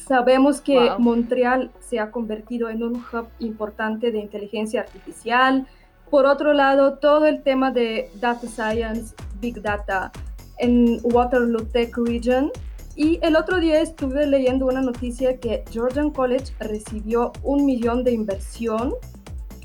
Sabemos 0.07 0.61
que 0.61 0.93
Montreal 0.97 1.73
se 1.81 1.99
ha 1.99 2.13
convertido 2.13 2.71
en 2.71 2.85
un 2.85 2.95
hub 2.95 3.27
importante 3.41 4.13
de 4.13 4.19
inteligencia 4.21 4.83
artificial. 4.83 5.67
Por 6.09 6.27
otro 6.27 6.53
lado, 6.53 6.99
todo 6.99 7.27
el 7.27 7.43
tema 7.43 7.73
de 7.73 8.13
data 8.21 8.47
science, 8.47 9.13
big 9.41 9.61
data 9.61 10.13
en 10.59 11.01
Waterloo 11.03 11.65
Tech 11.65 11.97
Region. 11.97 12.53
Y 12.97 13.19
el 13.23 13.37
otro 13.37 13.61
día 13.61 13.81
estuve 13.81 14.27
leyendo 14.27 14.67
una 14.67 14.81
noticia 14.81 15.37
que 15.37 15.65
Georgian 15.71 16.11
College 16.11 16.55
recibió 16.59 17.33
un 17.43 17.67
millón 17.67 18.05
de 18.05 18.13
inversión, 18.13 18.95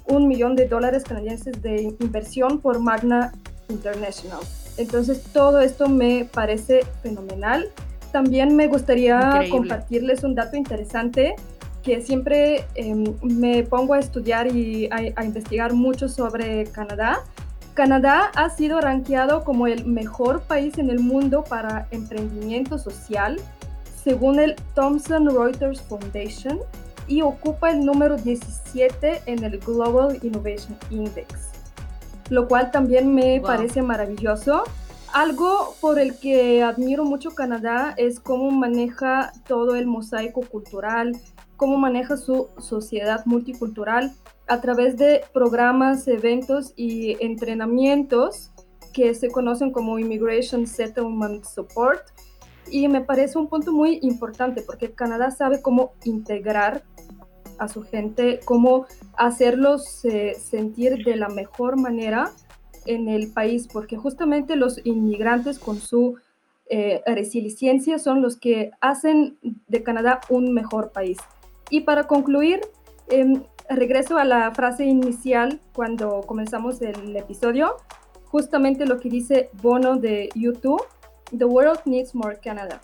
un 0.05 0.27
millón 0.27 0.57
de 0.57 0.67
dólares 0.67 1.05
canadienses 1.05 1.61
de 1.61 1.95
inversión 2.01 2.59
por 2.59 2.79
Magna 2.79 3.32
International. 3.69 4.41
Entonces 4.77 5.23
todo 5.32 5.61
esto 5.61 5.88
me 5.88 6.25
parece 6.25 6.86
fenomenal. 7.01 7.69
También 8.11 8.55
me 8.57 8.67
gustaría 8.67 9.45
compartirles 9.49 10.25
un 10.25 10.36
dato 10.36 10.57
interesante 10.57 11.36
que 11.84 12.01
siempre 12.01 12.65
em, 12.75 13.05
me 13.23 13.63
pongo 13.63 13.93
a 13.93 13.99
estudiar 13.99 14.53
y 14.53 14.89
a, 14.91 15.23
investigar 15.23 15.73
mucho 15.73 16.09
sobre 16.09 16.65
Canadá. 16.65 17.23
Canadá 17.74 18.32
ha 18.36 18.49
sido 18.49 18.82
rankeado 18.82 19.43
como 19.43 19.67
el 19.67 19.86
mejor 19.86 20.41
país 20.41 20.78
en 20.78 20.89
el 20.89 20.99
mundo 20.99 21.43
para 21.43 21.88
emprendimiento 21.91 22.78
social 22.78 23.39
según 24.03 24.39
el 24.39 24.55
Thomson 24.74 25.30
Reuters 25.30 25.82
Foundation 25.82 26.59
y 27.07 27.22
ocupa 27.22 27.72
el 27.72 27.86
número 27.86 28.17
17 28.17 29.24
en 29.26 29.43
el 29.43 29.59
Global 29.59 30.19
Innovation 30.22 30.78
Index, 30.89 31.51
lo 32.30 32.47
cual 32.47 32.72
también 32.72 33.13
me 33.13 33.41
parece 33.41 33.82
maravilloso. 33.82 34.63
Algo 35.13 35.76
por 35.82 35.99
el 35.99 36.17
que 36.17 36.63
admiro 36.63 37.03
mucho 37.03 37.32
Canadá 37.32 37.93
es 37.97 38.19
cómo 38.19 38.49
maneja 38.51 39.34
todo 39.45 39.76
el 39.76 39.88
mosaico 39.88 40.41
cultural, 40.41 41.17
cómo 41.57 41.78
maneja 41.78 42.15
su 42.17 42.49
sociedad 42.59 43.26
multicultural 43.26 44.13
a 44.51 44.59
través 44.59 44.97
de 44.97 45.23
programas, 45.33 46.09
eventos 46.09 46.73
y 46.75 47.15
entrenamientos 47.23 48.51
que 48.91 49.15
se 49.15 49.31
conocen 49.31 49.71
como 49.71 49.97
Immigration 49.97 50.67
Settlement 50.67 51.45
Support. 51.45 52.01
Y 52.69 52.89
me 52.89 52.99
parece 52.99 53.37
un 53.37 53.47
punto 53.47 53.71
muy 53.71 53.99
importante 54.01 54.61
porque 54.61 54.91
Canadá 54.91 55.31
sabe 55.31 55.61
cómo 55.61 55.93
integrar 56.03 56.83
a 57.59 57.69
su 57.69 57.83
gente, 57.83 58.41
cómo 58.43 58.87
hacerlos 59.15 60.03
eh, 60.03 60.33
sentir 60.33 61.01
de 61.05 61.15
la 61.15 61.29
mejor 61.29 61.79
manera 61.79 62.31
en 62.85 63.07
el 63.07 63.31
país, 63.31 63.69
porque 63.71 63.95
justamente 63.95 64.57
los 64.57 64.85
inmigrantes 64.85 65.59
con 65.59 65.79
su 65.79 66.17
eh, 66.69 67.01
resiliencia 67.05 67.99
son 67.99 68.21
los 68.21 68.35
que 68.35 68.71
hacen 68.81 69.37
de 69.69 69.81
Canadá 69.81 70.19
un 70.27 70.53
mejor 70.53 70.91
país. 70.91 71.19
Y 71.69 71.81
para 71.81 72.03
concluir, 72.03 72.59
em, 73.07 73.43
regreso 73.76 74.17
a 74.17 74.26
la 74.26 74.51
frase 74.51 74.86
inicial 74.86 75.59
cuando 75.74 76.22
comenzamos 76.22 76.82
el 76.82 77.15
episodio, 77.15 77.78
justamente 78.26 78.86
lo 78.86 78.99
que 78.99 79.09
dice 79.09 79.49
Bono 79.61 79.97
de 79.97 80.30
YouTube, 80.36 80.82
The 81.38 81.45
World 81.45 81.82
Needs 81.86 82.15
More 82.15 82.39
Canada. 82.39 82.82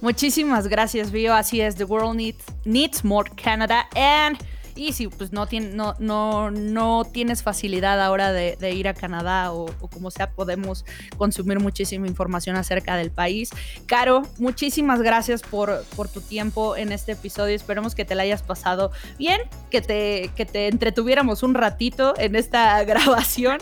Muchísimas 0.00 0.68
gracias, 0.68 1.10
Bio. 1.10 1.34
Así 1.34 1.60
es, 1.60 1.76
The 1.76 1.84
World 1.84 2.16
Needs, 2.16 2.44
needs 2.64 3.04
More 3.04 3.30
Canada. 3.34 3.86
And 3.96 4.38
y 4.76 4.92
si 4.92 5.08
pues 5.08 5.32
no, 5.32 5.46
tiene, 5.46 5.70
no, 5.70 5.94
no, 5.98 6.50
no 6.50 7.04
tienes 7.04 7.42
facilidad 7.42 8.00
ahora 8.00 8.32
de, 8.32 8.56
ir 8.72 8.88
a 8.88 8.94
Canadá 8.94 9.52
o, 9.52 9.66
como 9.90 10.10
sea, 10.10 10.30
podemos 10.30 10.84
consumir 11.16 11.58
muchísima 11.60 12.06
información 12.06 12.56
acerca 12.56 12.96
del 12.96 13.10
país. 13.10 13.50
Caro, 13.86 14.22
muchísimas 14.38 15.02
gracias 15.02 15.42
por, 15.42 15.84
tu 16.12 16.20
tiempo 16.20 16.76
en 16.76 16.92
este 16.92 17.12
episodio. 17.12 17.54
Esperemos 17.54 17.94
que 17.94 18.04
te 18.04 18.14
la 18.14 18.22
hayas 18.22 18.42
pasado 18.42 18.92
bien, 19.18 19.40
que 19.70 19.80
te, 19.80 20.30
entretuviéramos 20.68 21.42
un 21.42 21.54
ratito 21.54 22.14
en 22.18 22.36
esta 22.36 22.82
grabación. 22.84 23.58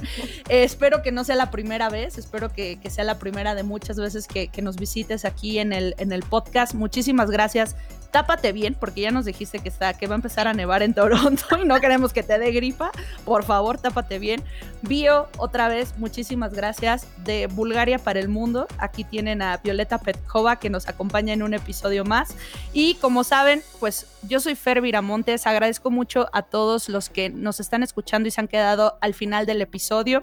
espero 0.48 1.02
que 1.02 1.12
no 1.12 1.24
sea 1.24 1.36
la 1.36 1.50
primera 1.50 1.88
vez, 1.88 2.18
espero 2.18 2.52
que, 2.52 2.78
sea 2.88 3.04
la 3.04 3.18
primera 3.18 3.54
de 3.54 3.62
muchas 3.62 3.96
veces 3.96 4.26
que, 4.26 4.50
nos 4.64 4.76
visites 4.76 5.24
aquí 5.24 5.58
en 5.58 5.72
el 5.72 6.22
podcast. 6.28 6.74
Muchísimas 6.74 7.30
gracias 7.30 7.76
tápate 8.14 8.52
bien, 8.52 8.76
porque 8.78 9.00
ya 9.00 9.10
nos 9.10 9.24
dijiste 9.24 9.58
que, 9.58 9.68
está, 9.68 9.92
que 9.94 10.06
va 10.06 10.14
a 10.14 10.18
empezar 10.22 10.46
a 10.46 10.54
nevar 10.54 10.84
en 10.84 10.94
Toronto 10.94 11.44
y 11.60 11.66
no 11.66 11.80
queremos 11.80 12.12
que 12.12 12.22
te 12.22 12.38
dé 12.38 12.52
gripa. 12.52 12.92
Por 13.24 13.42
favor, 13.42 13.76
tápate 13.78 14.20
bien. 14.20 14.40
Bio, 14.82 15.26
otra 15.36 15.66
vez, 15.66 15.98
muchísimas 15.98 16.54
gracias. 16.54 17.08
De 17.24 17.48
Bulgaria 17.48 17.98
para 17.98 18.20
el 18.20 18.28
Mundo, 18.28 18.68
aquí 18.78 19.02
tienen 19.02 19.42
a 19.42 19.56
Violeta 19.56 19.98
Petkova 19.98 20.60
que 20.60 20.70
nos 20.70 20.86
acompaña 20.86 21.32
en 21.32 21.42
un 21.42 21.54
episodio 21.54 22.04
más. 22.04 22.36
Y 22.72 22.94
como 23.00 23.24
saben, 23.24 23.64
pues 23.80 24.06
yo 24.22 24.38
soy 24.38 24.54
Fer 24.54 24.80
Viramontes. 24.80 25.48
Agradezco 25.48 25.90
mucho 25.90 26.28
a 26.32 26.42
todos 26.42 26.88
los 26.88 27.10
que 27.10 27.30
nos 27.30 27.58
están 27.58 27.82
escuchando 27.82 28.28
y 28.28 28.30
se 28.30 28.40
han 28.40 28.46
quedado 28.46 28.96
al 29.00 29.14
final 29.14 29.44
del 29.44 29.60
episodio. 29.60 30.22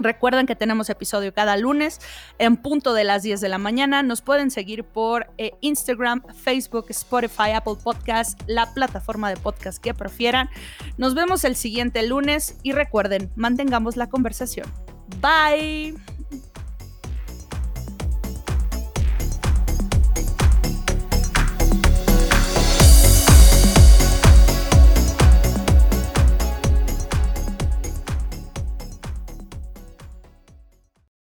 Recuerden 0.00 0.46
que 0.46 0.56
tenemos 0.56 0.90
episodio 0.90 1.32
cada 1.32 1.56
lunes 1.56 2.00
en 2.38 2.56
punto 2.56 2.94
de 2.94 3.04
las 3.04 3.22
10 3.22 3.40
de 3.40 3.48
la 3.48 3.58
mañana. 3.58 4.02
Nos 4.02 4.22
pueden 4.22 4.50
seguir 4.50 4.84
por 4.84 5.28
eh, 5.38 5.52
Instagram, 5.60 6.22
Facebook, 6.34 6.86
Spotify, 6.88 7.52
Apple 7.54 7.76
Podcast, 7.82 8.40
la 8.46 8.72
plataforma 8.72 9.28
de 9.28 9.36
podcast 9.36 9.80
que 9.82 9.94
prefieran. 9.94 10.48
Nos 10.96 11.14
vemos 11.14 11.44
el 11.44 11.54
siguiente 11.54 12.02
lunes 12.06 12.56
y 12.62 12.72
recuerden, 12.72 13.30
mantengamos 13.36 13.96
la 13.96 14.08
conversación. 14.08 14.66
Bye. 15.20 16.09